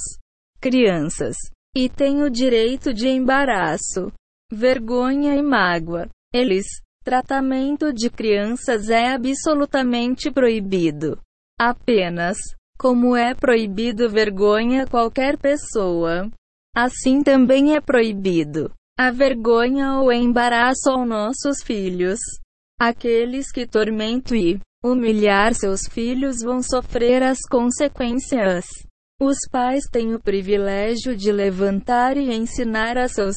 crianças 0.60 1.36
e 1.74 1.88
têm 1.88 2.22
o 2.22 2.30
direito 2.30 2.94
de 2.94 3.08
embaraço 3.08 4.12
vergonha 4.52 5.34
e 5.34 5.42
mágoa. 5.42 6.08
Eles, 6.32 6.64
tratamento 7.02 7.92
de 7.92 8.08
crianças 8.08 8.88
é 8.88 9.14
absolutamente 9.14 10.30
proibido. 10.30 11.18
Apenas, 11.58 12.38
como 12.78 13.16
é 13.16 13.34
proibido 13.34 14.08
vergonha 14.08 14.86
qualquer 14.86 15.36
pessoa, 15.36 16.30
assim 16.72 17.20
também 17.20 17.74
é 17.74 17.80
proibido 17.80 18.72
a 18.96 19.10
vergonha 19.10 19.94
ou 19.98 20.12
embaraço 20.12 20.88
aos 20.88 21.08
nossos 21.08 21.64
filhos. 21.64 22.20
Aqueles 22.78 23.50
que 23.50 23.66
tormentam 23.66 24.36
e 24.36 24.60
humilhar 24.84 25.54
seus 25.54 25.80
filhos 25.90 26.42
vão 26.42 26.62
sofrer 26.62 27.22
as 27.22 27.38
consequências. 27.50 28.66
Os 29.18 29.38
pais 29.50 29.84
têm 29.90 30.14
o 30.14 30.20
privilégio 30.20 31.16
de 31.16 31.32
levantar 31.32 32.18
e 32.18 32.34
ensinar 32.34 32.98
a 32.98 33.08
seus 33.08 33.36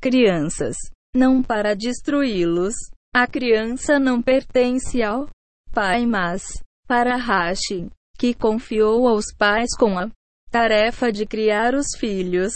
crianças, 0.00 0.76
não 1.14 1.42
para 1.42 1.74
destruí-los. 1.74 2.74
A 3.14 3.26
criança 3.26 3.98
não 3.98 4.22
pertence 4.22 5.02
ao 5.02 5.28
pai, 5.74 6.06
mas 6.06 6.42
para 6.86 7.16
Rashi, 7.16 7.90
que 8.18 8.32
confiou 8.32 9.06
aos 9.06 9.26
pais 9.36 9.76
com 9.78 9.98
a 9.98 10.08
tarefa 10.50 11.12
de 11.12 11.26
criar 11.26 11.74
os 11.74 11.88
filhos. 11.98 12.52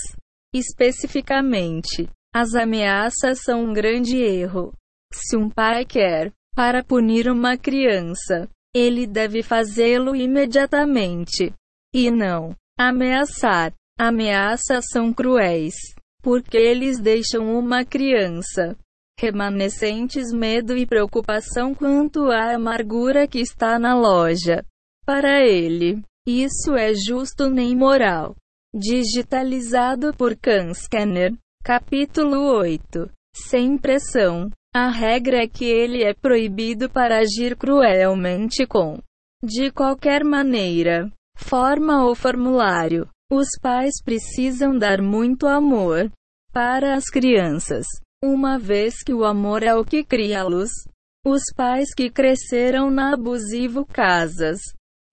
Especificamente, 0.54 2.08
as 2.34 2.54
ameaças 2.54 3.42
são 3.42 3.64
um 3.64 3.72
grande 3.74 4.16
erro. 4.16 4.72
Se 5.12 5.36
um 5.36 5.50
pai 5.50 5.84
quer, 5.84 6.32
para 6.54 6.82
punir 6.84 7.30
uma 7.30 7.56
criança, 7.56 8.48
ele 8.74 9.06
deve 9.06 9.42
fazê-lo 9.42 10.14
imediatamente. 10.14 11.52
E 11.94 12.10
não 12.10 12.54
ameaçar. 12.78 13.72
Ameaças 13.98 14.86
são 14.90 15.12
cruéis 15.12 15.74
porque 16.22 16.56
eles 16.56 16.98
deixam 16.98 17.58
uma 17.58 17.84
criança 17.84 18.76
remanescentes 19.18 20.32
medo 20.32 20.76
e 20.76 20.86
preocupação 20.86 21.74
quanto 21.74 22.30
à 22.30 22.54
amargura 22.54 23.28
que 23.28 23.38
está 23.38 23.78
na 23.78 23.94
loja. 23.94 24.64
Para 25.04 25.44
ele, 25.44 26.02
isso 26.26 26.74
é 26.74 26.92
justo 26.94 27.48
nem 27.48 27.76
moral. 27.76 28.34
Digitalizado 28.74 30.14
por 30.16 30.36
Scanner, 30.74 31.34
capítulo 31.62 32.38
8. 32.56 33.10
Sem 33.36 33.76
pressão. 33.76 34.50
A 34.74 34.88
regra 34.88 35.42
é 35.42 35.46
que 35.46 35.66
ele 35.66 36.02
é 36.02 36.14
proibido 36.14 36.88
para 36.88 37.18
agir 37.18 37.56
cruelmente 37.56 38.66
com 38.66 38.98
de 39.44 39.70
qualquer 39.70 40.24
maneira, 40.24 41.12
forma 41.36 42.04
ou 42.06 42.14
formulário. 42.14 43.06
Os 43.30 43.48
pais 43.60 43.94
precisam 44.02 44.78
dar 44.78 45.02
muito 45.02 45.46
amor 45.46 46.10
para 46.52 46.94
as 46.94 47.04
crianças, 47.04 47.84
uma 48.24 48.58
vez 48.58 49.02
que 49.02 49.12
o 49.12 49.24
amor 49.24 49.62
é 49.62 49.74
o 49.74 49.84
que 49.84 50.02
cria-los. 50.02 50.70
Os 51.26 51.42
pais 51.54 51.94
que 51.94 52.08
cresceram 52.08 52.90
na 52.90 53.12
abusivo 53.12 53.84
casas 53.84 54.58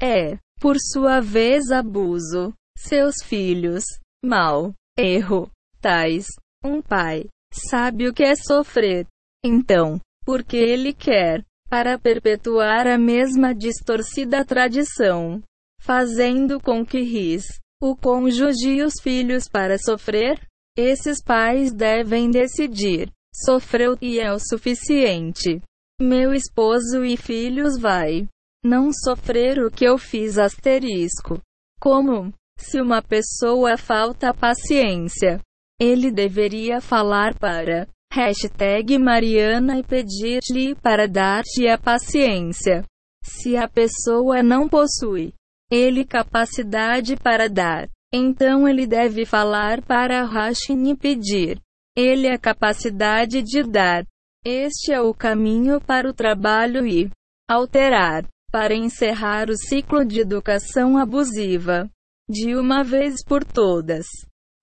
é, 0.01 0.37
por 0.59 0.77
sua 0.79 1.19
vez, 1.19 1.69
abuso. 1.69 2.53
Seus 2.77 3.15
filhos, 3.23 3.83
mal, 4.23 4.73
erro, 4.97 5.51
tais. 5.81 6.27
Um 6.63 6.81
pai 6.81 7.27
sabe 7.53 8.07
o 8.07 8.13
que 8.13 8.23
é 8.23 8.35
sofrer. 8.35 9.05
Então, 9.43 9.99
porque 10.25 10.57
ele 10.57 10.93
quer, 10.93 11.43
para 11.69 11.97
perpetuar 11.97 12.87
a 12.87 12.97
mesma 12.97 13.53
distorcida 13.53 14.43
tradição, 14.43 15.41
fazendo 15.79 16.59
com 16.59 16.85
que 16.85 17.01
ris 17.01 17.45
o 17.81 17.95
cônjuge 17.95 18.69
e 18.69 18.83
os 18.83 18.93
filhos 19.01 19.47
para 19.47 19.77
sofrer? 19.77 20.39
Esses 20.77 21.23
pais 21.23 21.71
devem 21.71 22.29
decidir. 22.29 23.11
Sofreu 23.33 23.97
e 24.01 24.19
é 24.19 24.33
o 24.33 24.39
suficiente. 24.39 25.61
Meu 26.01 26.33
esposo 26.33 27.05
e 27.05 27.15
filhos 27.15 27.77
vai 27.77 28.27
não 28.63 28.91
sofrer 28.91 29.59
o 29.59 29.71
que 29.71 29.85
eu 29.85 29.97
fiz 29.97 30.37
asterisco. 30.37 31.39
Como? 31.79 32.33
Se 32.57 32.81
uma 32.81 33.01
pessoa 33.01 33.77
falta 33.77 34.33
paciência, 34.33 35.39
ele 35.79 36.11
deveria 36.11 36.81
falar 36.81 37.37
para 37.37 37.87
hashtag 38.11 38.97
Mariana 38.97 39.79
e 39.79 39.83
pedir-lhe 39.83 40.75
para 40.75 41.07
dar-te 41.07 41.67
a 41.67 41.77
paciência. 41.77 42.83
Se 43.23 43.55
a 43.55 43.67
pessoa 43.67 44.41
não 44.41 44.67
possui 44.67 45.33
ele 45.71 46.03
capacidade 46.03 47.15
para 47.15 47.47
dar. 47.47 47.87
Então 48.11 48.67
ele 48.67 48.87
deve 48.87 49.23
falar 49.23 49.83
para 49.83 50.23
Hashin 50.23 50.89
e 50.89 50.95
pedir. 50.95 51.61
Ele 51.95 52.27
a 52.27 52.39
capacidade 52.39 53.43
de 53.43 53.61
dar. 53.63 54.03
Este 54.43 54.91
é 54.91 54.99
o 54.99 55.13
caminho 55.13 55.79
para 55.79 56.09
o 56.09 56.13
trabalho 56.13 56.87
e 56.87 57.11
alterar, 57.47 58.25
para 58.51 58.73
encerrar 58.73 59.49
o 59.49 59.55
ciclo 59.55 60.03
de 60.03 60.21
educação 60.21 60.97
abusiva. 60.97 61.87
De 62.27 62.55
uma 62.55 62.83
vez 62.83 63.23
por 63.23 63.43
todas. 63.43 64.05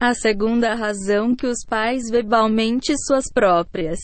A 0.01 0.13
segunda 0.13 0.75
razão 0.75 1.35
que 1.35 1.47
os 1.47 1.65
pais 1.67 2.11
verbalmente 2.11 2.95
suas 3.07 3.33
próprias 3.33 3.99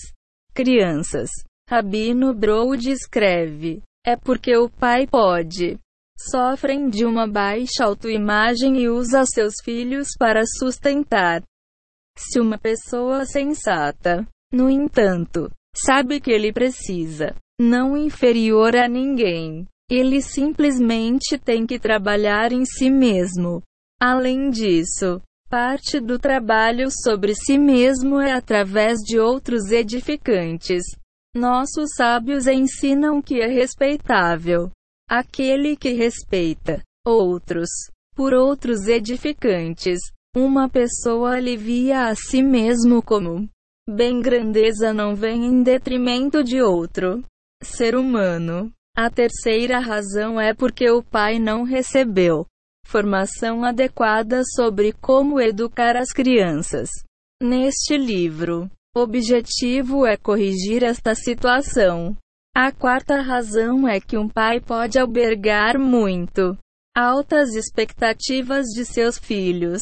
crianças. 0.55 1.29
Rabino 1.69 2.35
Broad 2.35 2.91
escreve. 2.91 3.83
É 4.05 4.17
porque 4.17 4.57
o 4.57 4.71
pai 4.71 5.07
pode 5.07 5.79
sofrem 6.31 6.89
de 6.89 7.05
uma 7.05 7.27
baixa 7.27 7.85
autoimagem 7.85 8.81
e 8.81 8.89
usa 8.89 9.25
seus 9.27 9.55
filhos 9.65 10.09
para 10.19 10.43
sustentar. 10.47 11.43
Se 12.17 12.41
uma 12.41 12.59
pessoa 12.59 13.25
sensata, 13.25 14.27
no 14.53 14.71
entanto, 14.71 15.51
sabe 15.75 16.21
que 16.21 16.31
ele 16.31 16.53
precisa, 16.53 17.35
não 17.61 17.97
inferior 17.97 18.77
a 18.77 18.87
ninguém, 18.87 19.67
ele 19.91 20.21
simplesmente 20.21 21.39
tem 21.39 21.67
que 21.67 21.79
trabalhar 21.79 22.53
em 22.53 22.65
si 22.65 22.91
mesmo. 22.91 23.63
Além 24.01 24.51
disso, 24.51 25.21
parte 25.53 26.01
do 26.01 26.19
trabalho 26.19 26.89
sobre 26.91 27.35
si 27.35 27.59
mesmo 27.59 28.19
é 28.19 28.33
através 28.33 29.01
de 29.01 29.21
outros 29.21 29.71
edificantes. 29.71 30.83
Nossos 31.37 31.91
sábios 31.95 32.47
ensinam 32.47 33.21
que 33.21 33.39
é 33.39 33.49
respeitável 33.49 34.71
aquele 35.07 35.77
que 35.77 35.93
respeita 35.93 36.81
outros 37.07 37.69
por 38.17 38.33
outros 38.33 38.87
edificantes. 38.87 39.99
Uma 40.35 40.71
pessoa 40.71 41.37
alivia 41.37 42.07
a 42.07 42.15
si 42.15 42.43
mesmo 42.43 43.03
como 43.03 43.47
bem 43.87 44.23
grandeza 44.23 44.95
não 44.95 45.15
vem 45.15 45.45
em 45.45 45.63
detrimento 45.63 46.43
de 46.43 46.63
outro 46.63 47.23
ser 47.63 47.95
humano. 47.95 48.73
A 48.97 49.11
terceira 49.11 49.79
razão 49.81 50.41
é 50.41 50.55
porque 50.55 50.91
o 50.91 51.03
pai 51.03 51.39
não 51.39 51.63
recebeu 51.63 52.47
formação 52.85 53.65
adequada 53.65 54.43
sobre 54.55 54.93
como 54.93 55.41
educar 55.41 55.97
as 55.97 56.13
crianças. 56.13 56.89
Neste 57.43 57.97
livro, 57.97 58.71
objetivo 58.95 60.07
é 60.07 60.17
corrigir 60.17 60.83
esta 60.83 61.15
situação. 61.15 62.17
A 62.55 62.71
quarta 62.71 63.21
razão 63.23 63.89
é 63.89 63.99
que 63.99 64.19
um 64.19 64.29
pai 64.29 64.61
pode 64.61 64.99
albergar 64.99 65.79
muito 65.79 66.57
altas 66.95 67.55
expectativas 67.55 68.67
de 68.67 68.85
seus 68.85 69.19
filhos. 69.19 69.81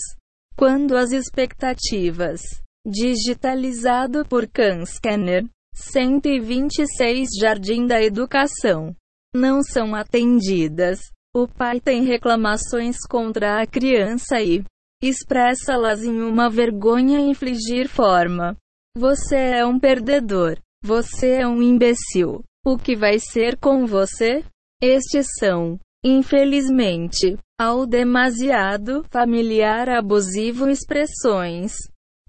Quando 0.56 0.96
as 0.96 1.10
expectativas, 1.10 2.40
digitalizado 2.86 4.24
por 4.28 4.46
Khan 4.46 4.84
Scanner, 4.86 5.44
126 5.74 7.28
Jardim 7.40 7.86
da 7.86 8.00
Educação, 8.00 8.94
não 9.34 9.62
são 9.62 9.94
atendidas, 9.94 11.00
o 11.34 11.46
pai 11.46 11.80
tem 11.80 12.02
reclamações 12.02 12.96
contra 13.08 13.62
a 13.62 13.66
criança 13.66 14.40
e 14.40 14.64
expressa-las 15.02 16.02
em 16.02 16.20
uma 16.20 16.50
vergonha 16.50 17.20
infligir 17.20 17.88
forma. 17.88 18.56
Você 18.96 19.36
é 19.36 19.64
um 19.64 19.78
perdedor. 19.78 20.58
Você 20.82 21.40
é 21.40 21.46
um 21.46 21.62
imbecil. 21.62 22.42
O 22.66 22.76
que 22.76 22.96
vai 22.96 23.18
ser 23.18 23.56
com 23.56 23.86
você? 23.86 24.44
Estes 24.82 25.26
são, 25.38 25.78
infelizmente, 26.04 27.38
ao 27.58 27.86
demasiado 27.86 29.04
familiar 29.10 29.88
abusivo 29.88 30.68
expressões. 30.68 31.74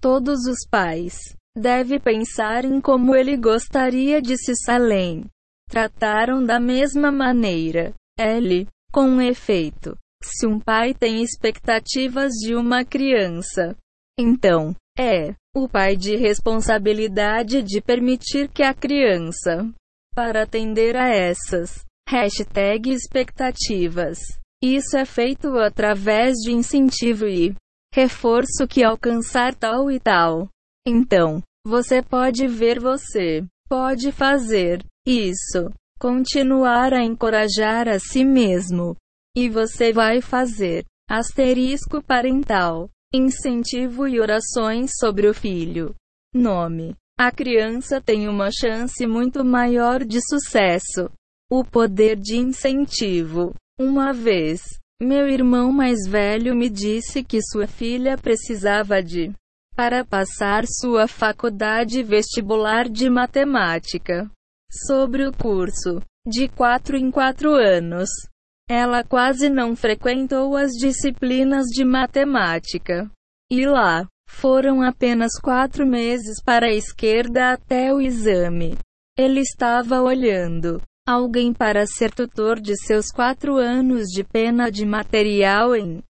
Todos 0.00 0.46
os 0.46 0.66
pais 0.70 1.16
devem 1.56 1.98
pensar 1.98 2.64
em 2.64 2.80
como 2.80 3.16
ele 3.16 3.36
gostaria 3.36 4.22
de 4.22 4.36
se 4.36 4.54
salem. 4.54 5.24
Trataram 5.68 6.44
da 6.44 6.60
mesma 6.60 7.10
maneira. 7.10 7.94
L. 8.18 8.68
Com 8.92 9.22
efeito, 9.22 9.96
se 10.22 10.46
um 10.46 10.60
pai 10.60 10.92
tem 10.92 11.22
expectativas 11.22 12.32
de 12.32 12.54
uma 12.54 12.84
criança, 12.84 13.74
então, 14.18 14.74
é 14.98 15.34
o 15.56 15.66
pai 15.66 15.96
de 15.96 16.14
responsabilidade 16.16 17.62
de 17.62 17.80
permitir 17.80 18.48
que 18.48 18.62
a 18.62 18.74
criança, 18.74 19.66
para 20.14 20.42
atender 20.42 20.94
a 20.96 21.08
essas 21.08 21.82
expectativas, 22.90 24.18
isso 24.62 24.96
é 24.96 25.06
feito 25.06 25.58
através 25.58 26.34
de 26.36 26.52
incentivo 26.52 27.26
e 27.26 27.54
reforço 27.94 28.68
que 28.68 28.84
alcançar 28.84 29.54
tal 29.54 29.90
e 29.90 29.98
tal. 29.98 30.48
Então, 30.86 31.42
você 31.66 32.02
pode 32.02 32.46
ver 32.46 32.78
você 32.78 33.42
pode 33.68 34.12
fazer 34.12 34.84
isso, 35.06 35.72
continuar 36.02 36.92
a 36.92 37.04
encorajar 37.04 37.86
a 37.86 37.96
si 37.96 38.24
mesmo, 38.24 38.96
e 39.36 39.48
você 39.48 39.92
vai 39.92 40.20
fazer 40.20 40.84
asterisco 41.08 42.02
parental 42.02 42.90
incentivo 43.14 44.08
e 44.08 44.18
orações 44.18 44.90
sobre 44.98 45.28
o 45.28 45.34
filho. 45.34 45.94
Nome: 46.34 46.96
A 47.16 47.30
criança 47.30 48.00
tem 48.00 48.26
uma 48.28 48.50
chance 48.50 49.06
muito 49.06 49.44
maior 49.44 50.04
de 50.04 50.18
sucesso. 50.28 51.08
O 51.48 51.64
poder 51.64 52.16
de 52.16 52.36
incentivo. 52.36 53.54
Uma 53.78 54.12
vez, 54.12 54.60
meu 55.00 55.28
irmão 55.28 55.70
mais 55.70 56.00
velho 56.08 56.52
me 56.56 56.68
disse 56.68 57.22
que 57.22 57.40
sua 57.40 57.68
filha 57.68 58.18
precisava 58.18 59.00
de 59.00 59.30
para 59.76 60.04
passar 60.04 60.64
sua 60.66 61.06
faculdade 61.06 62.02
vestibular 62.02 62.88
de 62.88 63.08
matemática. 63.08 64.28
Sobre 64.72 65.26
o 65.26 65.32
curso, 65.32 66.00
de 66.26 66.48
4 66.48 66.96
em 66.96 67.10
4 67.10 67.52
anos. 67.52 68.08
Ela 68.68 69.04
quase 69.04 69.50
não 69.50 69.76
frequentou 69.76 70.56
as 70.56 70.70
disciplinas 70.72 71.66
de 71.66 71.84
matemática. 71.84 73.10
E 73.50 73.66
lá, 73.66 74.06
foram 74.26 74.80
apenas 74.80 75.32
quatro 75.38 75.86
meses 75.86 76.42
para 76.42 76.68
a 76.68 76.72
esquerda 76.72 77.52
até 77.52 77.92
o 77.92 78.00
exame. 78.00 78.78
Ele 79.16 79.40
estava 79.40 80.00
olhando 80.00 80.80
alguém 81.06 81.52
para 81.52 81.84
ser 81.84 82.10
tutor 82.10 82.58
de 82.58 82.74
seus 82.76 83.10
quatro 83.10 83.56
anos 83.56 84.06
de 84.08 84.24
pena 84.24 84.70
de 84.70 84.86
material 84.86 85.76
em 85.76 86.02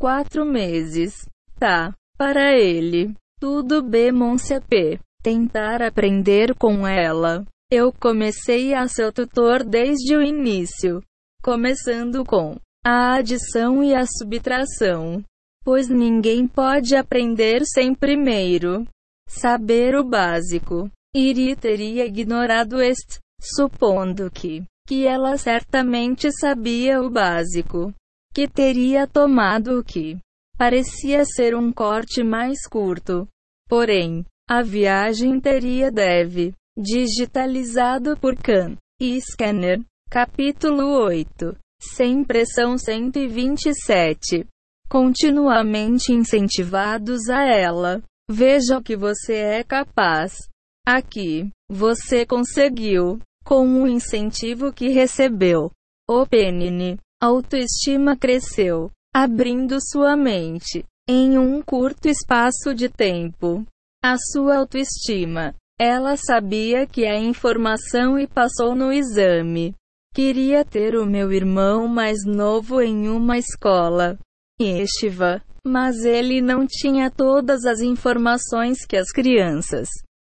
quatro 0.00 0.44
meses. 0.44 1.28
Tá, 1.60 1.94
para 2.18 2.52
ele. 2.58 3.14
Tudo 3.38 3.82
bem, 3.82 4.10
Monse 4.10 4.58
P. 4.62 4.98
Tentar 5.22 5.80
aprender 5.80 6.54
com 6.56 6.86
ela. 6.86 7.44
Eu 7.70 7.92
comecei 7.92 8.74
a 8.74 8.86
ser 8.86 9.12
tutor 9.12 9.64
desde 9.64 10.16
o 10.16 10.22
início 10.22 11.02
começando 11.44 12.24
com 12.24 12.56
a 12.82 13.16
adição 13.16 13.84
e 13.84 13.94
a 13.94 14.06
subtração. 14.06 15.22
Pois 15.62 15.88
ninguém 15.88 16.46
pode 16.46 16.96
aprender 16.96 17.64
sem 17.66 17.94
primeiro 17.94 18.86
saber 19.28 19.94
o 19.94 20.02
básico. 20.02 20.90
Iri 21.14 21.54
teria 21.54 22.06
ignorado 22.06 22.80
este, 22.82 23.18
supondo 23.40 24.30
que, 24.30 24.64
que 24.86 25.06
ela 25.06 25.36
certamente 25.36 26.30
sabia 26.32 27.00
o 27.00 27.10
básico, 27.10 27.92
que 28.34 28.48
teria 28.48 29.06
tomado 29.06 29.78
o 29.78 29.84
que 29.84 30.18
parecia 30.56 31.24
ser 31.24 31.54
um 31.54 31.72
corte 31.72 32.22
mais 32.22 32.66
curto. 32.66 33.28
Porém, 33.68 34.24
a 34.48 34.62
viagem 34.62 35.38
teria 35.40 35.90
deve 35.90 36.54
digitalizado 36.76 38.16
por 38.18 38.36
Khan 38.36 38.76
e 39.00 39.20
Scanner 39.20 39.80
Capítulo 40.10 41.02
8. 41.06 41.56
Sem 41.80 42.22
pressão 42.22 42.78
127. 42.78 44.46
Continuamente 44.88 46.12
incentivados 46.12 47.28
a 47.28 47.42
ela. 47.44 48.00
Veja 48.30 48.78
o 48.78 48.82
que 48.82 48.96
você 48.96 49.34
é 49.34 49.64
capaz. 49.64 50.48
Aqui, 50.86 51.50
você 51.68 52.24
conseguiu, 52.24 53.18
com 53.44 53.82
o 53.82 53.88
incentivo 53.88 54.72
que 54.72 54.88
recebeu. 54.88 55.70
O 56.08 56.24
penine. 56.26 56.96
Autoestima 57.20 58.16
cresceu, 58.16 58.90
abrindo 59.12 59.78
sua 59.80 60.16
mente 60.16 60.84
em 61.08 61.38
um 61.38 61.60
curto 61.60 62.08
espaço 62.08 62.74
de 62.74 62.88
tempo. 62.88 63.66
A 64.02 64.16
sua 64.16 64.58
autoestima. 64.58 65.54
Ela 65.78 66.16
sabia 66.16 66.86
que 66.86 67.04
a 67.04 67.18
informação 67.18 68.18
e 68.18 68.26
passou 68.26 68.74
no 68.76 68.92
exame. 68.92 69.74
Queria 70.14 70.64
ter 70.64 70.94
o 70.94 71.04
meu 71.04 71.32
irmão 71.32 71.88
mais 71.88 72.24
novo 72.24 72.80
em 72.80 73.08
uma 73.08 73.36
escola. 73.36 74.16
Yeshiva. 74.60 75.42
Mas 75.66 76.04
ele 76.04 76.40
não 76.40 76.66
tinha 76.66 77.10
todas 77.10 77.64
as 77.64 77.80
informações 77.80 78.84
que 78.86 78.96
as 78.96 79.10
crianças 79.10 79.88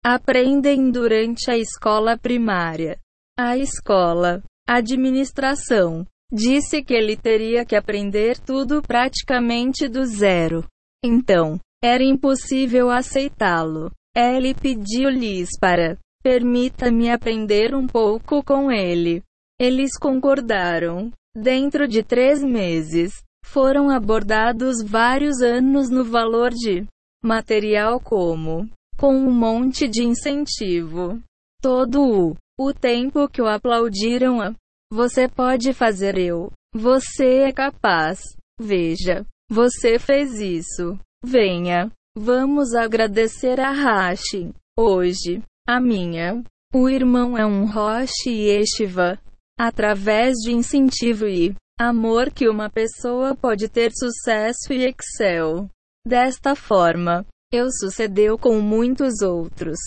aprendem 0.05 0.91
durante 0.91 1.51
a 1.51 1.57
escola 1.57 2.17
primária. 2.17 2.99
A 3.39 3.57
escola, 3.57 4.43
administração, 4.67 6.05
disse 6.33 6.83
que 6.83 6.95
ele 6.95 7.17
teria 7.17 7.65
que 7.65 7.77
aprender 7.77 8.39
tudo 8.39 8.83
praticamente 8.83 9.87
do 9.87 10.05
zero. 10.05 10.65
Então, 11.05 11.61
era 11.83 12.03
impossível 12.03 12.91
aceitá-lo. 12.91 13.93
Ele 14.19 14.53
pediu-lhes 14.53 15.51
para 15.61 15.97
permita-me 16.25 17.09
aprender 17.09 17.73
um 17.73 17.87
pouco 17.87 18.43
com 18.43 18.73
ele. 18.73 19.23
Eles 19.61 19.97
concordaram. 19.97 21.13
Dentro 21.37 21.87
de 21.87 22.03
três 22.03 22.43
meses, 22.43 23.23
foram 23.45 23.89
abordados 23.89 24.83
vários 24.85 25.41
anos 25.41 25.89
no 25.89 26.03
valor 26.03 26.51
de 26.51 26.85
material 27.23 28.01
como 28.01 28.69
com 28.97 29.15
um 29.15 29.31
monte 29.31 29.87
de 29.87 30.03
incentivo. 30.03 31.23
Todo 31.63 32.03
o, 32.03 32.37
o 32.59 32.75
tempo 32.75 33.29
que 33.29 33.41
o 33.41 33.47
aplaudiram 33.47 34.41
a 34.41 34.53
Você 34.93 35.29
pode 35.29 35.73
fazer 35.73 36.19
eu. 36.19 36.51
Você 36.75 37.43
é 37.43 37.53
capaz. 37.53 38.21
Veja. 38.61 39.25
Você 39.49 39.99
fez 39.99 40.41
isso. 40.41 40.99
Venha. 41.25 41.91
Vamos 42.21 42.75
agradecer 42.75 43.61
a 43.61 43.71
Rashi. 43.71 44.53
Hoje. 44.77 45.41
A 45.69 45.81
minha. 45.81 46.43
O 46.75 46.89
irmão 46.89 47.39
é 47.39 47.47
um 47.47 47.65
Roche 47.65 48.29
e 48.29 48.51
Eshiva. 48.51 49.21
Através 49.57 50.35
de 50.39 50.53
incentivo 50.53 51.29
e 51.29 51.55
amor 51.79 52.33
que 52.33 52.49
uma 52.49 52.69
pessoa 52.69 53.37
pode 53.37 53.69
ter 53.69 53.93
sucesso 53.93 54.73
e 54.73 54.85
excel. 54.85 55.71
Desta 56.05 56.57
forma, 56.57 57.25
eu 57.53 57.71
sucedeu 57.71 58.37
com 58.37 58.61
muitos 58.61 59.23
outros. 59.23 59.79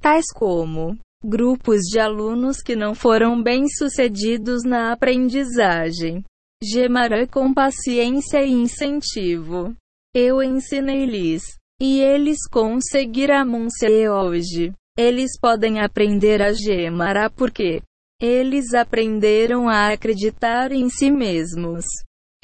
Tais 0.00 0.26
como 0.34 0.98
grupos 1.24 1.82
de 1.82 2.00
alunos 2.00 2.60
que 2.60 2.74
não 2.74 2.96
foram 2.96 3.40
bem-sucedidos 3.40 4.64
na 4.64 4.92
aprendizagem. 4.92 6.24
Gemara 6.60 7.28
com 7.28 7.54
paciência 7.54 8.42
e 8.42 8.50
incentivo. 8.50 9.72
Eu 10.12 10.42
ensinei-lhes, 10.42 11.59
e 11.80 12.00
eles 12.00 12.46
conseguiram 12.50 13.68
ser 13.70 14.10
hoje. 14.10 14.72
Eles 14.98 15.38
podem 15.40 15.80
aprender 15.80 16.42
a 16.42 16.52
Gemara 16.52 17.30
porque 17.30 17.80
eles 18.20 18.74
aprenderam 18.74 19.66
a 19.68 19.92
acreditar 19.92 20.72
em 20.72 20.90
si 20.90 21.10
mesmos. 21.10 21.86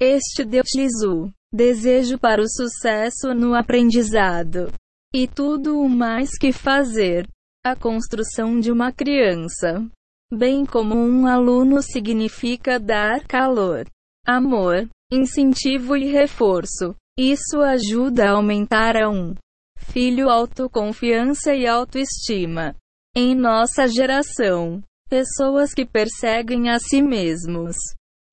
Este 0.00 0.42
deu-lhes 0.42 1.02
o 1.06 1.30
desejo 1.52 2.18
para 2.18 2.40
o 2.40 2.48
sucesso 2.48 3.34
no 3.34 3.54
aprendizado. 3.54 4.72
E 5.14 5.28
tudo 5.28 5.78
o 5.80 5.88
mais 5.88 6.30
que 6.38 6.50
fazer 6.50 7.28
a 7.64 7.76
construção 7.76 8.58
de 8.58 8.70
uma 8.70 8.92
criança. 8.92 9.84
Bem 10.32 10.64
como 10.64 10.96
um 10.96 11.26
aluno 11.26 11.82
significa 11.82 12.80
dar 12.80 13.26
calor, 13.26 13.86
amor, 14.26 14.88
incentivo 15.12 15.96
e 15.96 16.06
reforço. 16.06 16.94
Isso 17.18 17.60
ajuda 17.60 18.26
a 18.26 18.32
aumentar 18.32 18.94
a 18.96 19.08
um 19.08 19.34
filho 19.78 20.28
autoconfiança 20.28 21.54
e 21.54 21.66
autoestima. 21.66 22.74
Em 23.14 23.34
nossa 23.34 23.88
geração, 23.88 24.82
pessoas 25.08 25.72
que 25.72 25.86
perseguem 25.86 26.68
a 26.68 26.78
si 26.78 27.00
mesmos, 27.00 27.76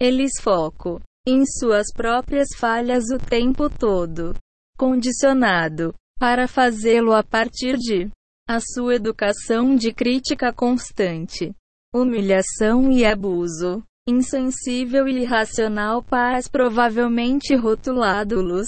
eles 0.01 0.31
focam 0.41 0.99
em 1.25 1.45
suas 1.45 1.87
próprias 1.93 2.49
falhas 2.57 3.05
o 3.09 3.17
tempo 3.17 3.69
todo, 3.69 4.33
condicionado 4.77 5.93
para 6.19 6.45
fazê-lo 6.45 7.13
a 7.13 7.23
partir 7.23 7.77
de 7.77 8.09
a 8.45 8.59
sua 8.59 8.95
educação 8.95 9.73
de 9.73 9.93
crítica 9.93 10.51
constante, 10.51 11.53
humilhação 11.93 12.91
e 12.91 13.05
abuso, 13.05 13.81
insensível 14.07 15.07
e 15.07 15.21
irracional 15.21 16.03
paz 16.03 16.47
provavelmente 16.47 17.55
rotulado-los, 17.55 18.67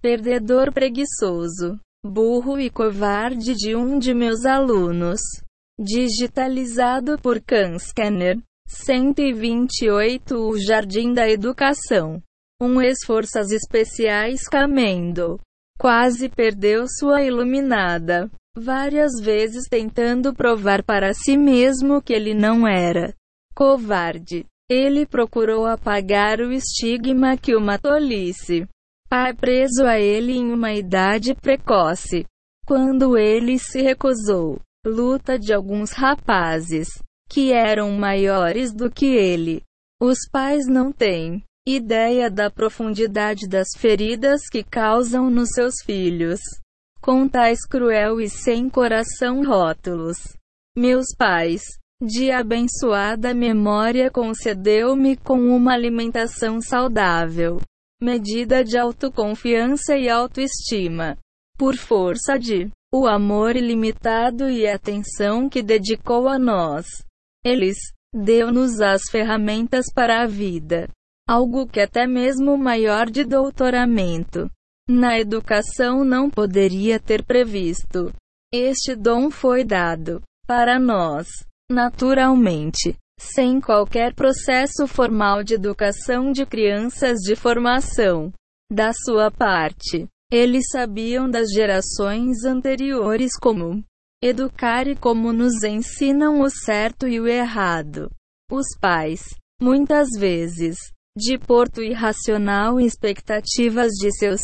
perdedor 0.00 0.72
preguiçoso, 0.72 1.78
burro 2.04 2.58
e 2.58 2.70
covarde 2.70 3.54
de 3.54 3.76
um 3.76 3.98
de 3.98 4.14
meus 4.14 4.46
alunos, 4.46 5.20
digitalizado 5.78 7.18
por 7.18 7.40
Khan 7.40 7.78
Scanner, 7.78 8.38
128 8.66 10.34
O 10.36 10.58
Jardim 10.58 11.12
da 11.12 11.28
Educação. 11.28 12.22
Um 12.62 12.80
esforços 12.80 13.50
especiais 13.50 14.46
Camendo. 14.46 15.40
Quase 15.78 16.28
perdeu 16.28 16.84
sua 16.86 17.22
iluminada 17.22 18.30
várias 18.54 19.12
vezes 19.20 19.66
tentando 19.68 20.34
provar 20.34 20.84
para 20.84 21.14
si 21.14 21.36
mesmo 21.36 22.02
que 22.02 22.12
ele 22.12 22.34
não 22.34 22.68
era 22.68 23.14
covarde. 23.54 24.46
Ele 24.70 25.04
procurou 25.04 25.66
apagar 25.66 26.38
o 26.40 26.52
estigma 26.52 27.36
que 27.36 27.56
uma 27.56 27.76
tolice. 27.76 28.68
Pai 29.08 29.34
preso 29.34 29.84
a 29.84 29.98
ele 29.98 30.32
em 30.32 30.52
uma 30.52 30.72
idade 30.72 31.34
precoce. 31.34 32.24
Quando 32.64 33.18
ele 33.18 33.58
se 33.58 33.82
recusou, 33.82 34.60
luta 34.86 35.36
de 35.36 35.52
alguns 35.52 35.90
rapazes 35.90 36.86
que 37.28 37.52
eram 37.52 37.90
maiores 37.90 38.72
do 38.72 38.88
que 38.88 39.06
ele. 39.06 39.62
Os 40.00 40.18
pais 40.30 40.68
não 40.68 40.92
têm 40.92 41.42
ideia 41.66 42.30
da 42.30 42.48
profundidade 42.48 43.48
das 43.48 43.68
feridas 43.76 44.42
que 44.48 44.62
causam 44.62 45.28
nos 45.28 45.50
seus 45.50 45.74
filhos 45.84 46.38
com 47.00 47.26
tais 47.26 47.66
cruel 47.66 48.20
e 48.20 48.28
sem 48.28 48.68
coração 48.68 49.44
rótulos. 49.44 50.18
Meus 50.76 51.06
pais, 51.16 51.62
de 52.00 52.30
abençoada 52.30 53.34
memória, 53.34 54.10
concedeu-me 54.10 55.16
com 55.16 55.38
uma 55.38 55.74
alimentação 55.74 56.60
saudável, 56.60 57.60
medida 58.00 58.64
de 58.64 58.78
autoconfiança 58.78 59.96
e 59.96 60.08
autoestima, 60.08 61.18
por 61.58 61.76
força 61.76 62.38
de 62.38 62.70
o 62.92 63.06
amor 63.06 63.54
ilimitado 63.54 64.48
e 64.48 64.66
atenção 64.66 65.48
que 65.48 65.62
dedicou 65.62 66.28
a 66.28 66.38
nós. 66.38 66.86
Eles 67.44 67.76
deu-nos 68.12 68.80
as 68.80 69.02
ferramentas 69.10 69.86
para 69.94 70.22
a 70.22 70.26
vida, 70.26 70.88
algo 71.28 71.66
que 71.66 71.80
até 71.80 72.06
mesmo 72.06 72.56
maior 72.56 73.10
de 73.10 73.24
doutoramento 73.24 74.50
na 74.88 75.18
educação 75.18 76.04
não 76.04 76.28
poderia 76.28 76.98
ter 76.98 77.24
previsto. 77.24 78.12
Este 78.52 78.96
dom 78.96 79.30
foi 79.30 79.62
dado 79.62 80.20
para 80.46 80.80
nós, 80.80 81.28
naturalmente, 81.70 82.96
sem 83.18 83.60
qualquer 83.60 84.14
processo 84.14 84.86
formal 84.86 85.44
de 85.44 85.54
educação 85.54 86.32
de 86.32 86.44
crianças 86.44 87.18
de 87.20 87.36
formação. 87.36 88.32
Da 88.70 88.92
sua 88.92 89.30
parte, 89.30 90.06
eles 90.32 90.66
sabiam 90.70 91.30
das 91.30 91.48
gerações 91.50 92.44
anteriores 92.44 93.32
como 93.40 93.84
educar 94.22 94.86
e 94.86 94.96
como 94.96 95.32
nos 95.32 95.62
ensinam 95.62 96.40
o 96.40 96.50
certo 96.50 97.06
e 97.06 97.20
o 97.20 97.26
errado. 97.26 98.10
Os 98.50 98.66
pais, 98.80 99.22
muitas 99.62 100.08
vezes, 100.18 100.76
de 101.16 101.38
porto 101.38 101.82
irracional 101.82 102.80
expectativas 102.80 103.92
de 103.92 104.10
seus 104.12 104.40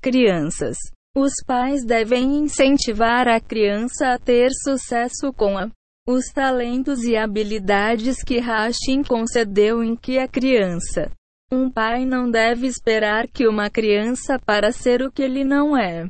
Crianças. 0.00 0.78
Os 1.14 1.32
pais 1.46 1.84
devem 1.84 2.38
incentivar 2.38 3.28
a 3.28 3.38
criança 3.38 4.14
a 4.14 4.18
ter 4.18 4.50
sucesso 4.50 5.30
com 5.36 5.58
a, 5.58 5.68
os 6.10 6.26
talentos 6.26 7.04
e 7.04 7.16
habilidades 7.16 8.22
que 8.22 8.40
Hashin 8.40 9.04
concedeu 9.06 9.82
em 9.82 9.94
que 9.94 10.18
a 10.18 10.26
criança. 10.26 11.10
Um 11.52 11.70
pai 11.70 12.04
não 12.04 12.28
deve 12.28 12.66
esperar 12.66 13.28
que 13.28 13.46
uma 13.46 13.70
criança 13.70 14.38
para 14.38 14.72
ser 14.72 15.02
o 15.02 15.10
que 15.10 15.22
ele 15.22 15.44
não 15.44 15.76
é. 15.76 16.08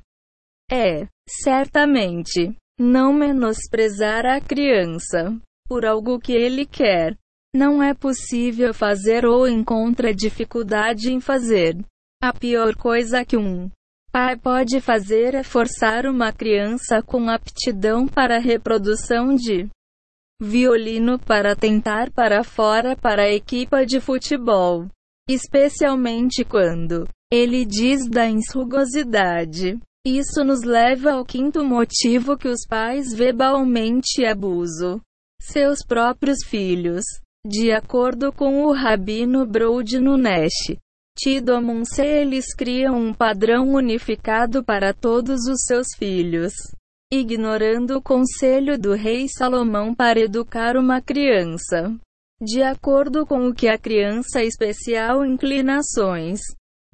É, 0.70 1.06
certamente, 1.28 2.54
não 2.78 3.12
menosprezar 3.12 4.24
a 4.24 4.40
criança 4.40 5.36
por 5.68 5.84
algo 5.84 6.18
que 6.18 6.32
ele 6.32 6.64
quer. 6.64 7.16
Não 7.54 7.82
é 7.82 7.92
possível 7.92 8.72
fazer 8.72 9.26
ou 9.26 9.46
encontra 9.46 10.14
dificuldade 10.14 11.12
em 11.12 11.20
fazer. 11.20 11.76
A 12.22 12.32
pior 12.32 12.74
coisa 12.74 13.24
que 13.24 13.36
um 13.36 13.70
pai 14.10 14.36
pode 14.36 14.80
fazer 14.80 15.34
é 15.34 15.42
forçar 15.42 16.06
uma 16.06 16.32
criança 16.32 17.02
com 17.02 17.28
aptidão 17.28 18.06
para 18.06 18.36
a 18.36 18.40
reprodução 18.40 19.34
de 19.34 19.68
violino 20.40 21.18
para 21.18 21.54
tentar 21.54 22.10
para 22.10 22.42
fora 22.42 22.96
para 22.96 23.24
a 23.24 23.30
equipa 23.30 23.84
de 23.84 24.00
futebol. 24.00 24.86
Especialmente 25.28 26.44
quando 26.44 27.06
ele 27.30 27.64
diz 27.64 28.08
da 28.08 28.28
insugosidade. 28.28 29.78
Isso 30.04 30.42
nos 30.42 30.62
leva 30.62 31.12
ao 31.12 31.24
quinto 31.24 31.62
motivo 31.62 32.36
que 32.36 32.48
os 32.48 32.66
pais 32.66 33.12
verbalmente 33.12 34.24
abusam 34.24 35.00
seus 35.40 35.84
próprios 35.86 36.38
filhos. 36.44 37.04
De 37.46 37.70
acordo 37.70 38.32
com 38.32 38.64
o 38.64 38.72
rabino 38.72 39.46
Brod 39.46 39.92
Nunesh, 39.94 40.76
Tidomunse 41.16 42.00
eles 42.00 42.54
criam 42.54 42.98
um 42.98 43.12
padrão 43.12 43.68
unificado 43.74 44.64
para 44.64 44.94
todos 44.94 45.46
os 45.46 45.64
seus 45.66 45.88
filhos. 45.98 46.52
Ignorando 47.12 47.96
o 47.96 48.02
conselho 48.02 48.78
do 48.78 48.94
rei 48.94 49.26
Salomão 49.28 49.92
para 49.92 50.20
educar 50.20 50.76
uma 50.76 51.02
criança. 51.02 51.92
De 52.40 52.62
acordo 52.62 53.26
com 53.26 53.48
o 53.48 53.52
que 53.52 53.66
a 53.66 53.76
criança 53.76 54.44
especial 54.44 55.26
inclinações. 55.26 56.38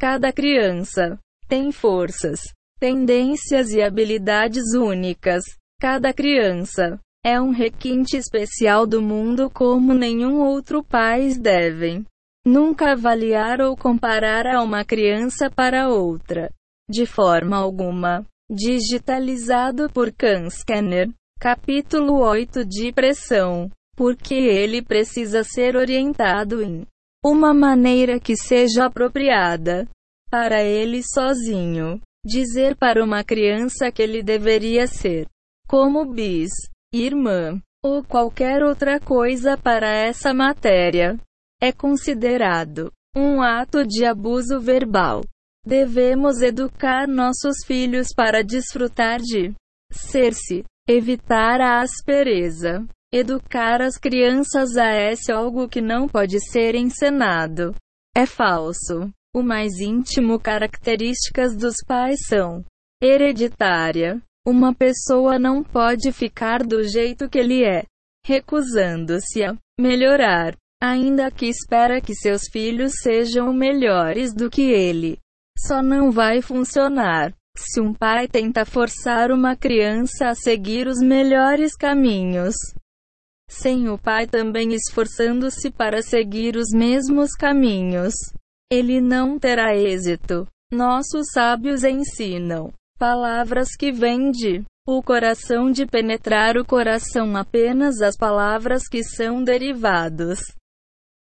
Cada 0.00 0.32
criança 0.32 1.18
tem 1.46 1.70
forças, 1.70 2.40
tendências 2.80 3.72
e 3.72 3.82
habilidades 3.82 4.72
únicas. 4.74 5.44
Cada 5.78 6.14
criança 6.14 6.98
é 7.22 7.38
um 7.38 7.50
requinte 7.50 8.16
especial 8.16 8.86
do 8.86 9.02
mundo 9.02 9.50
como 9.50 9.92
nenhum 9.92 10.40
outro 10.40 10.82
pais 10.82 11.36
devem. 11.36 12.06
Nunca 12.42 12.92
avaliar 12.92 13.60
ou 13.60 13.76
comparar 13.76 14.46
a 14.46 14.62
uma 14.62 14.82
criança 14.82 15.50
para 15.50 15.90
outra. 15.90 16.50
De 16.88 17.04
forma 17.04 17.58
alguma. 17.58 18.24
Digitalizado 18.48 19.90
por 19.92 20.12
Khan 20.12 20.48
Scanner. 20.50 21.08
Capítulo 21.40 22.20
8 22.20 22.64
de 22.64 22.92
Pressão. 22.92 23.68
porque 23.96 24.34
ele 24.34 24.82
precisa 24.82 25.42
ser 25.42 25.74
orientado 25.74 26.62
em 26.62 26.86
uma 27.24 27.52
maneira 27.52 28.20
que 28.20 28.36
seja 28.36 28.84
apropriada 28.84 29.88
para 30.30 30.62
ele 30.62 31.02
sozinho. 31.02 32.00
Dizer 32.24 32.76
para 32.76 33.02
uma 33.02 33.24
criança 33.24 33.90
que 33.90 34.00
ele 34.00 34.22
deveria 34.22 34.86
ser 34.86 35.26
como 35.66 36.04
bis, 36.04 36.50
irmã 36.94 37.60
ou 37.82 38.04
qualquer 38.04 38.62
outra 38.62 39.00
coisa 39.00 39.56
para 39.56 39.88
essa 39.88 40.32
matéria 40.32 41.18
é 41.60 41.72
considerado 41.72 42.92
um 43.16 43.42
ato 43.42 43.84
de 43.84 44.04
abuso 44.04 44.60
verbal. 44.60 45.22
Devemos 45.66 46.40
educar 46.42 47.08
nossos 47.08 47.64
filhos 47.66 48.08
para 48.14 48.44
desfrutar 48.44 49.18
de 49.18 49.52
ser-se, 49.90 50.62
evitar 50.88 51.60
a 51.60 51.80
aspereza. 51.80 52.86
Educar 53.12 53.80
as 53.80 53.96
crianças 53.96 54.76
a 54.76 54.92
esse 54.92 55.32
algo 55.32 55.68
que 55.68 55.80
não 55.80 56.08
pode 56.08 56.38
ser 56.40 56.74
encenado. 56.74 57.74
É 58.14 58.26
falso. 58.26 59.10
O 59.34 59.42
mais 59.42 59.80
íntimo 59.80 60.38
características 60.38 61.56
dos 61.56 61.76
pais 61.86 62.18
são 62.26 62.64
hereditária. 63.02 64.20
Uma 64.46 64.74
pessoa 64.74 65.38
não 65.38 65.62
pode 65.62 66.12
ficar 66.12 66.62
do 66.62 66.82
jeito 66.82 67.28
que 67.28 67.38
ele 67.38 67.64
é, 67.64 67.84
recusando-se 68.24 69.44
a 69.44 69.56
melhorar, 69.78 70.56
ainda 70.82 71.30
que 71.30 71.46
espera 71.46 72.00
que 72.00 72.14
seus 72.14 72.42
filhos 72.50 72.92
sejam 73.02 73.52
melhores 73.52 74.34
do 74.34 74.48
que 74.48 74.62
ele. 74.62 75.18
Só 75.58 75.82
não 75.82 76.10
vai 76.10 76.42
funcionar 76.42 77.32
se 77.56 77.80
um 77.80 77.94
pai 77.94 78.28
tenta 78.28 78.64
forçar 78.64 79.30
uma 79.30 79.56
criança 79.56 80.28
a 80.28 80.34
seguir 80.34 80.86
os 80.86 80.98
melhores 81.00 81.74
caminhos. 81.74 82.54
Sem 83.48 83.88
o 83.88 83.96
pai 83.96 84.26
também 84.26 84.74
esforçando-se 84.74 85.70
para 85.70 86.02
seguir 86.02 86.56
os 86.56 86.68
mesmos 86.74 87.32
caminhos, 87.32 88.14
ele 88.70 89.00
não 89.00 89.38
terá 89.38 89.74
êxito. 89.74 90.46
Nossos 90.70 91.28
sábios 91.32 91.84
ensinam 91.84 92.72
palavras 92.98 93.68
que 93.78 93.92
vêm 93.92 94.30
de 94.30 94.64
o 94.86 95.02
coração 95.02 95.70
de 95.70 95.86
penetrar 95.86 96.56
o 96.56 96.64
coração 96.64 97.36
apenas 97.36 98.00
as 98.00 98.16
palavras 98.16 98.88
que 98.88 99.02
são 99.02 99.42
derivados 99.42 100.40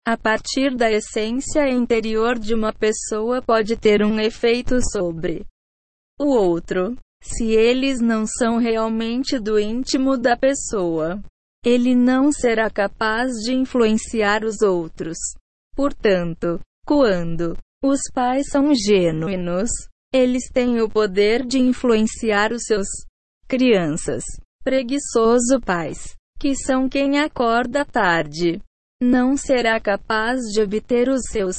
a 0.05 0.17
partir 0.17 0.75
da 0.75 0.91
essência 0.91 1.69
interior 1.69 2.37
de 2.37 2.53
uma 2.53 2.73
pessoa 2.73 3.41
pode 3.41 3.77
ter 3.77 4.03
um 4.03 4.19
efeito 4.19 4.79
sobre 4.91 5.45
o 6.19 6.27
outro. 6.27 6.95
Se 7.21 7.51
eles 7.53 8.01
não 8.01 8.25
são 8.27 8.57
realmente 8.57 9.39
do 9.39 9.57
íntimo 9.57 10.17
da 10.17 10.35
pessoa, 10.35 11.23
ele 11.65 11.95
não 11.95 12.33
será 12.33 12.69
capaz 12.69 13.31
de 13.45 13.53
influenciar 13.53 14.43
os 14.43 14.61
outros. 14.61 15.17
Portanto, 15.73 16.59
quando 16.85 17.57
os 17.81 18.01
pais 18.13 18.47
são 18.49 18.73
genuínos, 18.75 19.69
eles 20.13 20.49
têm 20.51 20.81
o 20.81 20.89
poder 20.89 21.45
de 21.45 21.59
influenciar 21.59 22.51
os 22.51 22.63
seus 22.65 22.87
crianças. 23.47 24.23
Preguiçoso 24.61 25.61
pais, 25.65 26.15
que 26.37 26.53
são 26.55 26.89
quem 26.89 27.19
acorda 27.19 27.85
tarde, 27.85 28.61
não 29.03 29.35
será 29.35 29.79
capaz 29.81 30.39
de 30.53 30.61
obter 30.61 31.09
os 31.09 31.23
seus 31.29 31.57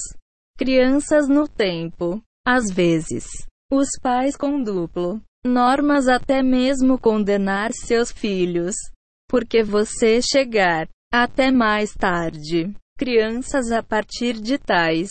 crianças 0.57 1.28
no 1.28 1.47
tempo. 1.47 2.22
Às 2.47 2.72
vezes, 2.72 3.26
os 3.70 3.88
pais 4.03 4.34
com 4.34 4.62
duplo 4.62 5.20
normas 5.47 6.09
até 6.09 6.42
mesmo 6.42 6.99
condenar 6.99 7.70
seus 7.72 8.11
filhos, 8.11 8.74
porque 9.28 9.62
você 9.62 10.20
chegar 10.22 10.88
até 11.12 11.51
mais 11.51 11.92
tarde. 11.92 12.74
Crianças 12.97 13.70
a 13.70 13.82
partir 13.82 14.40
de 14.40 14.57
tais 14.57 15.11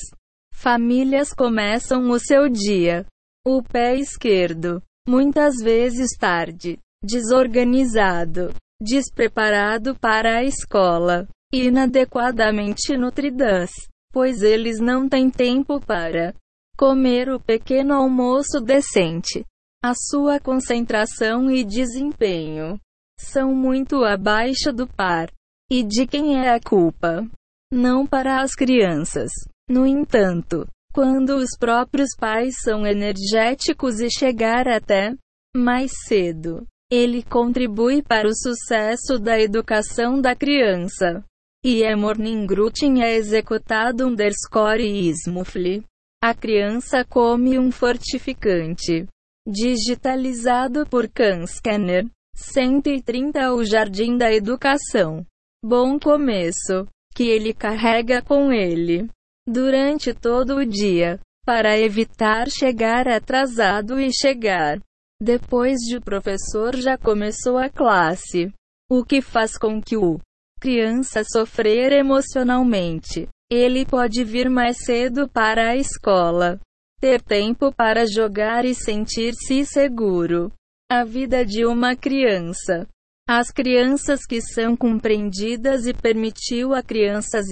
famílias 0.55 1.34
começam 1.34 2.09
o 2.09 2.17
seu 2.17 2.49
dia. 2.49 3.05
O 3.45 3.61
pé 3.61 3.95
esquerdo, 3.95 4.81
muitas 5.07 5.55
vezes 5.61 6.17
tarde, 6.17 6.79
desorganizado, 7.03 8.53
despreparado 8.81 9.95
para 9.99 10.38
a 10.38 10.43
escola, 10.43 11.27
inadequadamente 11.61 12.97
nutridas, 12.97 13.69
pois 14.11 14.41
eles 14.41 14.79
não 14.79 15.07
têm 15.07 15.29
tempo 15.29 15.79
para 15.79 16.33
comer 16.77 17.29
o 17.29 17.39
pequeno 17.39 17.93
almoço 17.93 18.59
decente. 18.59 19.45
A 19.83 19.93
sua 19.93 20.39
concentração 20.39 21.51
e 21.51 21.63
desempenho 21.63 22.79
são 23.19 23.53
muito 23.53 24.03
abaixo 24.03 24.71
do 24.73 24.87
par. 24.87 25.29
E 25.69 25.83
de 25.83 26.05
quem 26.07 26.37
é 26.37 26.53
a 26.53 26.59
culpa? 26.59 27.27
Não 27.71 28.05
para 28.05 28.41
as 28.41 28.53
crianças. 28.53 29.31
No 29.69 29.85
entanto, 29.85 30.67
quando 30.93 31.35
os 31.35 31.57
próprios 31.57 32.09
pais 32.17 32.55
são 32.63 32.85
energéticos 32.85 33.99
e 33.99 34.09
chegar 34.09 34.67
até 34.67 35.15
mais 35.55 35.91
cedo, 36.07 36.65
ele 36.91 37.23
contribui 37.23 38.01
para 38.03 38.27
o 38.27 38.35
sucesso 38.35 39.17
da 39.17 39.39
educação 39.39 40.21
da 40.21 40.35
criança. 40.35 41.23
E 41.66 41.82
é 41.82 41.95
morning 41.95 42.45
routine 42.45 43.01
é 43.01 43.16
executado 43.16 44.05
underscore 44.05 44.84
ismufli. 44.84 45.82
A 46.22 46.34
criança 46.34 47.05
come 47.05 47.57
um 47.57 47.72
fortificante. 47.72 49.07
Digitalizado 49.47 50.86
por 50.86 51.09
Scanner. 51.47 52.05
130 52.36 53.53
O 53.53 53.64
Jardim 53.64 54.18
da 54.18 54.30
Educação. 54.34 55.26
Bom 55.64 55.97
começo. 55.97 56.86
Que 57.16 57.30
ele 57.30 57.53
carrega 57.53 58.22
com 58.22 58.51
ele. 58.51 59.07
Durante 59.47 60.14
todo 60.14 60.57
o 60.57 60.66
dia. 60.66 61.18
Para 61.45 61.80
evitar 61.80 62.49
chegar 62.49 63.07
atrasado 63.07 64.01
e 64.01 64.09
chegar. 64.14 64.82
Depois 65.22 65.78
de 65.80 65.95
o 65.95 66.01
professor 66.01 66.76
já 66.76 66.97
começou 66.97 67.57
a 67.57 67.70
classe. 67.70 68.51
O 68.91 69.05
que 69.05 69.22
faz 69.22 69.57
com 69.57 69.82
que 69.82 69.95
o 69.95 70.20
criança 70.64 71.24
sofrer 71.30 71.91
emocionalmente. 71.91 73.28
Ele 73.51 73.86
pode 73.86 74.24
vir 74.24 74.49
mais 74.49 74.78
cedo 74.86 75.28
para 75.28 75.72
a 75.72 75.76
escola, 75.76 76.57
ter 77.01 77.22
tempo 77.22 77.70
para 77.76 78.05
jogar 78.05 78.64
e 78.64 78.74
sentir-se 78.74 79.66
seguro. 79.66 80.53
A 80.89 81.03
vida 81.03 81.45
de 81.45 81.66
uma 81.66 81.97
criança. 81.97 82.88
As 83.28 83.51
crianças 83.51 84.26
que 84.26 84.39
são 84.39 84.74
compreendidas 84.78 85.86
e 85.86 85.93
permitiu 85.93 86.74
a 86.74 86.82
crianças 86.82 87.47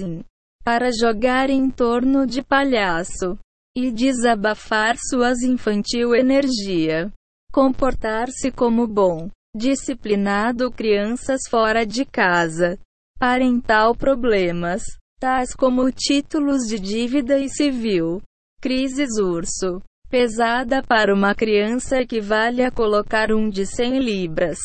para 0.64 0.88
jogar 0.90 1.50
em 1.50 1.68
torno 1.68 2.26
de 2.26 2.42
palhaço 2.42 3.38
e 3.76 3.90
desabafar 3.90 4.96
suas 4.96 5.42
infantil 5.42 6.14
energia. 6.14 7.12
Comportar-se 7.52 8.50
como 8.50 8.86
bom, 8.86 9.28
disciplinado 9.54 10.70
crianças 10.70 11.42
fora 11.50 11.84
de 11.84 12.06
casa 12.06 12.78
parental 13.22 13.94
problemas, 13.94 14.82
tais 15.20 15.54
como 15.54 15.92
títulos 15.92 16.62
de 16.66 16.76
dívida 16.76 17.38
e 17.38 17.48
civil. 17.48 18.20
Crises 18.60 19.16
urso. 19.16 19.80
Pesada 20.10 20.82
para 20.82 21.14
uma 21.14 21.32
criança 21.32 22.00
equivale 22.00 22.64
a 22.64 22.70
colocar 22.72 23.30
um 23.30 23.48
de 23.48 23.64
100 23.64 24.00
libras. 24.00 24.58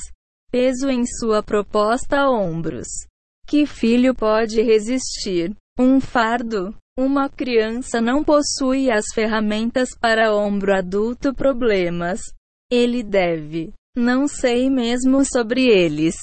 Peso 0.52 0.90
em 0.90 1.06
sua 1.06 1.44
proposta 1.44 2.18
a 2.18 2.32
ombros. 2.32 2.88
Que 3.46 3.68
filho 3.68 4.16
pode 4.16 4.60
resistir? 4.64 5.56
Um 5.80 6.02
fardo. 6.02 6.74
Uma 6.98 7.30
criança 7.30 8.02
não 8.02 8.24
possui 8.24 8.90
as 8.90 9.06
ferramentas 9.14 9.90
para 10.02 10.36
ombro 10.36 10.76
adulto 10.76 11.32
problemas. 11.32 12.22
Ele 12.72 13.04
deve. 13.04 13.72
Não 13.96 14.28
sei 14.28 14.68
mesmo 14.68 15.24
sobre 15.24 15.68
eles 15.68 16.16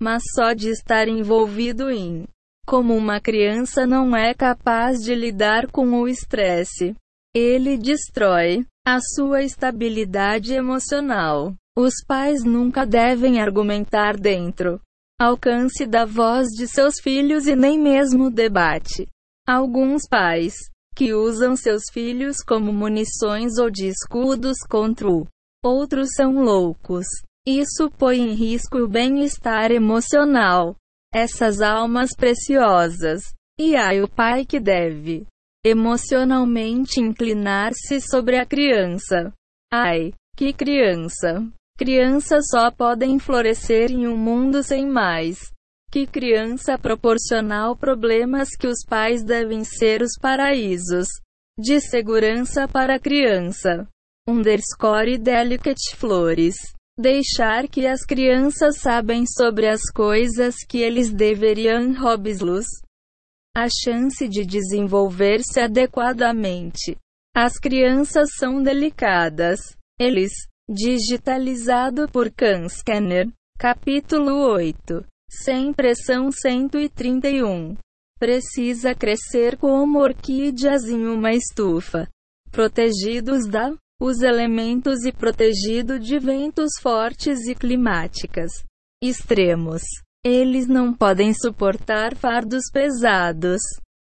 mas 0.00 0.22
só 0.34 0.52
de 0.52 0.70
estar 0.70 1.08
envolvido 1.08 1.90
em 1.90 2.26
como 2.66 2.94
uma 2.94 3.20
criança 3.20 3.86
não 3.86 4.14
é 4.14 4.34
capaz 4.34 4.98
de 4.98 5.14
lidar 5.14 5.70
com 5.70 5.88
o 5.94 6.06
estresse. 6.06 6.94
Ele 7.34 7.78
destrói 7.78 8.66
a 8.86 9.00
sua 9.00 9.42
estabilidade 9.42 10.52
emocional. 10.52 11.54
Os 11.76 11.94
pais 12.06 12.44
nunca 12.44 12.84
devem 12.84 13.40
argumentar 13.40 14.16
dentro 14.16 14.80
alcance 15.20 15.84
da 15.84 16.04
voz 16.04 16.46
de 16.48 16.68
seus 16.68 17.00
filhos 17.02 17.48
e 17.48 17.56
nem 17.56 17.76
mesmo 17.76 18.30
debate. 18.30 19.08
Alguns 19.48 20.06
pais 20.08 20.54
que 20.94 21.12
usam 21.12 21.56
seus 21.56 21.82
filhos 21.92 22.36
como 22.38 22.72
munições 22.72 23.58
ou 23.58 23.68
de 23.68 23.88
escudos 23.88 24.58
contra 24.68 25.10
o 25.10 25.26
outros 25.64 26.10
são 26.14 26.34
loucos. 26.34 27.06
Isso 27.50 27.90
põe 27.90 28.18
em 28.18 28.34
risco 28.34 28.76
o 28.76 28.86
bem-estar 28.86 29.70
emocional. 29.70 30.76
Essas 31.14 31.62
almas 31.62 32.10
preciosas. 32.14 33.22
E 33.58 33.74
ai 33.74 34.02
o 34.02 34.06
pai 34.06 34.44
que 34.44 34.60
deve 34.60 35.26
emocionalmente 35.64 37.00
inclinar-se 37.00 38.02
sobre 38.02 38.36
a 38.36 38.44
criança. 38.44 39.32
Ai, 39.72 40.12
que 40.36 40.52
criança! 40.52 41.42
Crianças 41.78 42.44
só 42.50 42.70
podem 42.70 43.18
florescer 43.18 43.92
em 43.92 44.06
um 44.06 44.16
mundo 44.16 44.62
sem 44.62 44.86
mais 44.86 45.50
Que 45.90 46.06
criança 46.06 46.76
proporcional 46.76 47.74
problemas 47.74 48.50
que 48.50 48.66
os 48.66 48.84
pais 48.86 49.24
devem 49.24 49.64
ser 49.64 50.02
os 50.02 50.18
paraísos 50.20 51.08
de 51.58 51.80
segurança 51.80 52.68
para 52.68 52.96
a 52.96 53.00
criança. 53.00 53.88
Underscore 54.28 55.16
Delicate 55.16 55.96
Flores. 55.96 56.77
Deixar 57.00 57.68
que 57.68 57.86
as 57.86 58.04
crianças 58.04 58.80
sabem 58.80 59.24
sobre 59.24 59.68
as 59.68 59.82
coisas 59.94 60.56
que 60.68 60.78
eles 60.78 61.12
deveriam 61.12 61.94
roubá-los. 61.94 62.66
A 63.56 63.68
chance 63.68 64.28
de 64.28 64.44
desenvolver-se 64.44 65.60
adequadamente. 65.60 66.96
As 67.32 67.56
crianças 67.56 68.30
são 68.36 68.60
delicadas. 68.60 69.60
Eles. 69.96 70.32
Digitalizado 70.68 72.08
por 72.08 72.32
Khan 72.32 72.68
Scanner. 72.68 73.28
Capítulo 73.56 74.50
8. 74.50 75.06
Sem 75.30 75.72
pressão 75.72 76.32
131. 76.32 77.76
Precisa 78.18 78.92
crescer 78.92 79.56
como 79.56 80.00
orquídeas 80.00 80.88
em 80.88 81.06
uma 81.06 81.32
estufa. 81.32 82.08
Protegidos 82.50 83.46
da 83.46 83.72
os 84.00 84.20
elementos 84.20 85.04
e 85.04 85.12
protegido 85.12 85.98
de 85.98 86.18
ventos 86.18 86.70
fortes 86.80 87.46
e 87.48 87.54
climáticas 87.54 88.50
extremos. 89.02 89.82
Eles 90.24 90.66
não 90.66 90.92
podem 90.92 91.32
suportar 91.32 92.16
fardos 92.16 92.64
pesados. 92.72 93.60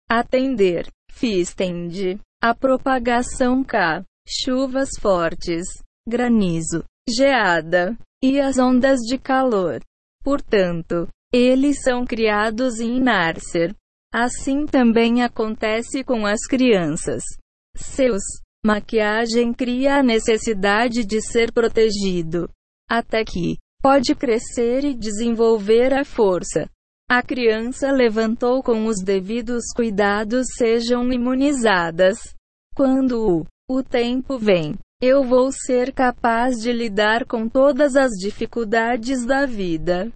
Atender. 0.09 0.87
Fistend. 1.11 2.19
A 2.41 2.55
propagação 2.55 3.63
K. 3.63 4.03
Chuvas 4.27 4.89
fortes. 4.99 5.65
Granizo. 6.07 6.83
Geada. 7.07 7.97
E 8.23 8.39
as 8.39 8.57
ondas 8.57 8.99
de 9.01 9.17
calor. 9.17 9.81
Portanto, 10.23 11.07
eles 11.31 11.81
são 11.81 12.05
criados 12.05 12.79
em 12.79 12.99
Narcer. 12.99 13.75
Assim 14.13 14.65
também 14.65 15.21
acontece 15.23 16.03
com 16.03 16.25
as 16.25 16.41
crianças. 16.47 17.23
Seus 17.75 18.23
Maquiagem 18.65 19.53
cria 19.53 19.95
a 19.95 20.03
necessidade 20.03 21.05
de 21.05 21.21
ser 21.21 21.53
protegido. 21.53 22.49
Até 22.89 23.23
que 23.23 23.57
pode 23.81 24.13
crescer 24.13 24.83
e 24.83 24.93
desenvolver 24.93 25.93
a 25.93 26.03
força. 26.03 26.69
A 27.09 27.23
criança 27.23 27.89
levantou 27.89 28.61
com 28.61 28.85
os 28.85 28.97
devidos 29.01 29.63
cuidados 29.73 30.45
sejam 30.57 31.09
imunizadas. 31.11 32.35
Quando 32.75 33.45
o, 33.69 33.77
o 33.77 33.81
tempo 33.81 34.37
vem, 34.37 34.77
eu 35.01 35.23
vou 35.23 35.53
ser 35.53 35.93
capaz 35.93 36.57
de 36.61 36.73
lidar 36.73 37.25
com 37.25 37.47
todas 37.47 37.95
as 37.95 38.11
dificuldades 38.11 39.25
da 39.25 39.45
vida. 39.45 40.11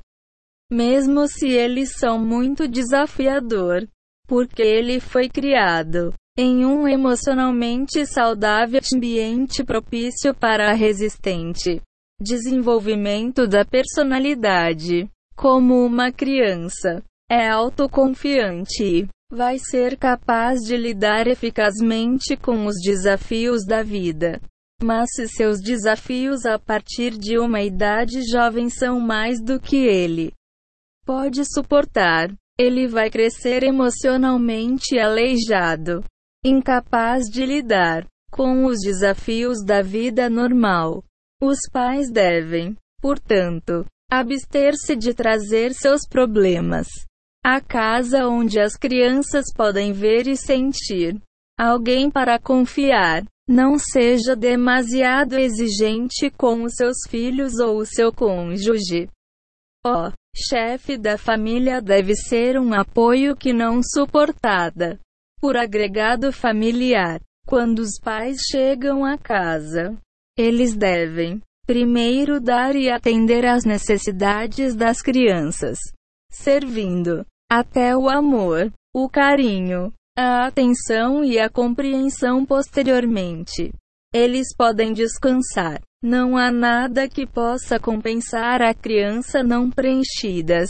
Mesmo 0.69 1.29
se 1.29 1.47
eles 1.47 1.93
são 1.93 2.19
muito 2.19 2.67
desafiador. 2.67 3.87
Porque 4.27 4.61
ele 4.61 4.99
foi 4.99 5.29
criado 5.29 6.13
em 6.37 6.65
um 6.65 6.87
emocionalmente 6.87 8.05
saudável 8.07 8.81
ambiente 8.93 9.63
propício 9.63 10.33
para 10.33 10.71
a 10.71 10.73
resistente 10.73 11.79
desenvolvimento 12.19 13.47
da 13.47 13.63
personalidade. 13.63 15.09
Como 15.35 15.83
uma 15.85 16.11
criança 16.11 17.03
é 17.29 17.49
autoconfiante 17.49 18.83
e 18.83 19.07
vai 19.31 19.57
ser 19.57 19.97
capaz 19.97 20.61
de 20.61 20.77
lidar 20.77 21.27
eficazmente 21.27 22.37
com 22.37 22.65
os 22.65 22.75
desafios 22.83 23.65
da 23.65 23.81
vida. 23.81 24.39
Mas 24.81 25.09
se 25.13 25.27
seus 25.27 25.59
desafios 25.59 26.45
a 26.45 26.59
partir 26.59 27.17
de 27.17 27.37
uma 27.39 27.61
idade 27.61 28.21
jovem 28.31 28.69
são 28.69 28.99
mais 28.99 29.41
do 29.41 29.59
que 29.59 29.77
ele 29.77 30.33
pode 31.05 31.43
suportar, 31.45 32.31
ele 32.57 32.87
vai 32.87 33.09
crescer 33.09 33.63
emocionalmente 33.63 34.97
aleijado 34.97 36.03
incapaz 36.43 37.23
de 37.29 37.45
lidar 37.45 38.05
com 38.29 38.65
os 38.65 38.79
desafios 38.81 39.63
da 39.63 39.81
vida 39.81 40.29
normal. 40.29 41.03
Os 41.41 41.59
pais 41.71 42.11
devem, 42.11 42.75
portanto, 43.01 43.85
abster-se 44.11 44.95
de 44.95 45.13
trazer 45.13 45.73
seus 45.73 46.01
problemas 46.07 46.87
à 47.45 47.61
casa 47.61 48.27
onde 48.27 48.59
as 48.59 48.75
crianças 48.75 49.45
podem 49.55 49.91
ver 49.91 50.27
e 50.27 50.35
sentir 50.35 51.21
alguém 51.59 52.09
para 52.09 52.39
confiar. 52.39 53.23
Não 53.47 53.77
seja 53.77 54.37
demasiado 54.37 55.37
exigente 55.37 56.31
com 56.31 56.63
os 56.63 56.75
seus 56.75 56.95
filhos 57.09 57.59
ou 57.59 57.79
o 57.79 57.85
seu 57.85 58.13
cônjuge. 58.13 59.09
O 59.85 60.11
chefe 60.33 60.97
da 60.97 61.17
família 61.17 61.81
deve 61.81 62.15
ser 62.15 62.57
um 62.57 62.73
apoio 62.73 63.35
que 63.35 63.51
não 63.51 63.81
suportada 63.83 64.97
por 65.43 65.57
agregado 65.57 66.31
familiar. 66.31 67.19
Quando 67.45 67.79
os 67.79 67.99
pais 68.01 68.37
chegam 68.49 69.03
à 69.03 69.17
casa, 69.17 69.93
eles 70.37 70.73
devem 70.73 71.41
primeiro 71.67 72.39
dar 72.39 72.77
e 72.77 72.89
atender 72.89 73.45
às 73.45 73.65
necessidades 73.65 74.73
das 74.73 75.01
crianças, 75.01 75.77
servindo 76.31 77.25
até 77.51 77.93
o 77.93 78.09
amor, 78.09 78.71
o 78.95 79.09
carinho, 79.09 79.91
a 80.17 80.47
atenção 80.47 81.25
e 81.25 81.37
a 81.37 81.49
compreensão 81.49 82.45
posteriormente. 82.45 83.69
Eles 84.13 84.55
podem 84.55 84.93
descansar. 84.93 85.81
Não 86.01 86.37
há 86.37 86.53
nada 86.53 87.09
que 87.09 87.27
possa 87.27 87.77
compensar 87.77 88.61
a 88.61 88.73
criança 88.73 89.43
não 89.43 89.69
preenchidas 89.69 90.69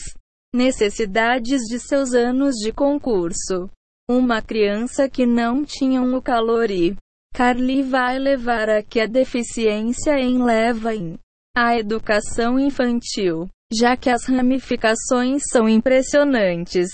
necessidades 0.51 1.61
de 1.69 1.79
seus 1.79 2.15
anos 2.15 2.55
de 2.55 2.71
concurso. 2.71 3.69
Uma 4.15 4.43
criança 4.43 5.09
que 5.09 5.25
não 5.25 5.65
tinha 5.65 5.99
o 5.99 6.21
calor 6.21 6.69
e 6.69 6.95
Carly 7.33 7.81
vai 7.81 8.19
levar 8.19 8.69
a 8.69 8.83
que 8.83 8.99
a 8.99 9.07
deficiência 9.07 10.19
em 10.19 10.37
leva 10.37 10.93
em 10.93 11.17
a 11.57 11.75
educação 11.79 12.59
infantil, 12.59 13.49
já 13.73 13.97
que 13.97 14.11
as 14.11 14.25
ramificações 14.25 15.41
são 15.51 15.67
impressionantes. 15.67 16.89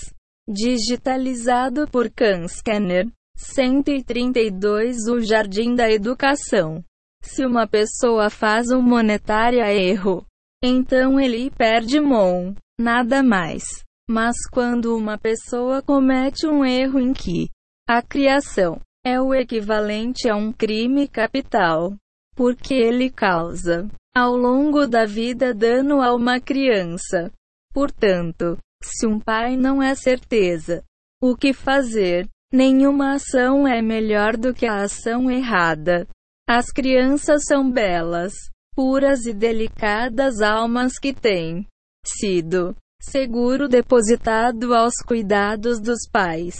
Digitalizado 0.48 1.86
por 1.90 2.10
Khan 2.10 2.48
Scanner 2.48 3.06
132 3.36 5.06
O 5.06 5.20
Jardim 5.20 5.74
da 5.74 5.90
Educação. 5.90 6.82
Se 7.22 7.44
uma 7.44 7.68
pessoa 7.68 8.30
faz 8.30 8.70
um 8.70 8.80
monetário 8.80 9.60
erro, 9.62 10.24
então 10.64 11.20
ele 11.20 11.50
perde 11.50 12.00
mon, 12.00 12.54
nada 12.80 13.22
mais. 13.22 13.62
Mas 14.10 14.34
quando 14.50 14.96
uma 14.96 15.16
pessoa 15.16 15.80
comete 15.80 16.44
um 16.44 16.64
erro 16.64 16.98
em 16.98 17.12
que 17.12 17.48
a 17.88 18.02
criação 18.02 18.80
é 19.06 19.20
o 19.20 19.32
equivalente 19.32 20.28
a 20.28 20.34
um 20.34 20.52
crime 20.52 21.06
capital, 21.06 21.94
porque 22.34 22.74
ele 22.74 23.08
causa, 23.08 23.88
ao 24.12 24.34
longo 24.34 24.84
da 24.88 25.04
vida, 25.06 25.54
dano 25.54 26.02
a 26.02 26.12
uma 26.12 26.40
criança. 26.40 27.30
Portanto, 27.72 28.58
se 28.82 29.06
um 29.06 29.20
pai 29.20 29.56
não 29.56 29.80
é 29.80 29.94
certeza 29.94 30.82
o 31.22 31.36
que 31.36 31.52
fazer, 31.52 32.28
nenhuma 32.52 33.12
ação 33.12 33.64
é 33.64 33.80
melhor 33.80 34.36
do 34.36 34.52
que 34.52 34.66
a 34.66 34.82
ação 34.82 35.30
errada. 35.30 36.04
As 36.48 36.72
crianças 36.72 37.44
são 37.46 37.70
belas, 37.70 38.32
puras 38.74 39.24
e 39.24 39.32
delicadas 39.32 40.40
almas 40.40 40.98
que 40.98 41.14
têm 41.14 41.64
sido 42.04 42.74
seguro 43.00 43.68
depositado 43.68 44.74
aos 44.74 44.94
cuidados 45.06 45.80
dos 45.80 46.00
pais. 46.10 46.58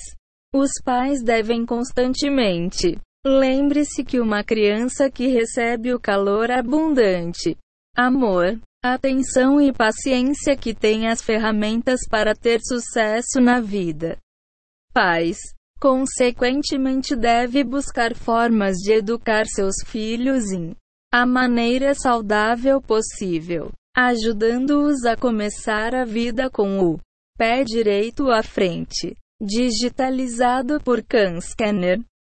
Os 0.53 0.71
pais 0.83 1.23
devem 1.23 1.67
constantemente. 1.67 2.99
Lembre-se 3.25 4.03
que 4.03 4.19
uma 4.19 4.43
criança 4.43 5.11
que 5.11 5.27
recebe 5.27 5.93
o 5.93 6.01
calor 6.01 6.51
abundante, 6.51 7.57
amor, 7.95 8.59
atenção 8.83 9.61
e 9.61 9.73
paciência 9.73 10.57
que 10.57 10.75
tem 10.75 11.07
as 11.07 11.21
ferramentas 11.21 12.01
para 12.09 12.35
ter 12.35 12.61
sucesso 12.63 13.39
na 13.41 13.61
vida. 13.61 14.17
Pais, 14.93 15.37
consequentemente, 15.79 17.15
deve 17.15 17.63
buscar 17.63 18.17
formas 18.17 18.77
de 18.79 18.95
educar 18.95 19.45
seus 19.47 19.77
filhos 19.85 20.51
em 20.51 20.75
a 21.13 21.27
maneira 21.27 21.95
saudável 21.95 22.81
possível 22.81 23.71
ajudando-os 23.95 25.05
a 25.05 25.17
começar 25.17 25.95
a 25.95 26.05
vida 26.05 26.51
com 26.51 26.81
o 26.81 26.99
pé 27.37 27.65
direito 27.65 28.31
à 28.31 28.43
frente. 28.43 29.17
Digitalizado 29.41 30.81
por 30.83 31.03
Khan 31.03 31.41
Scanner 31.41 31.99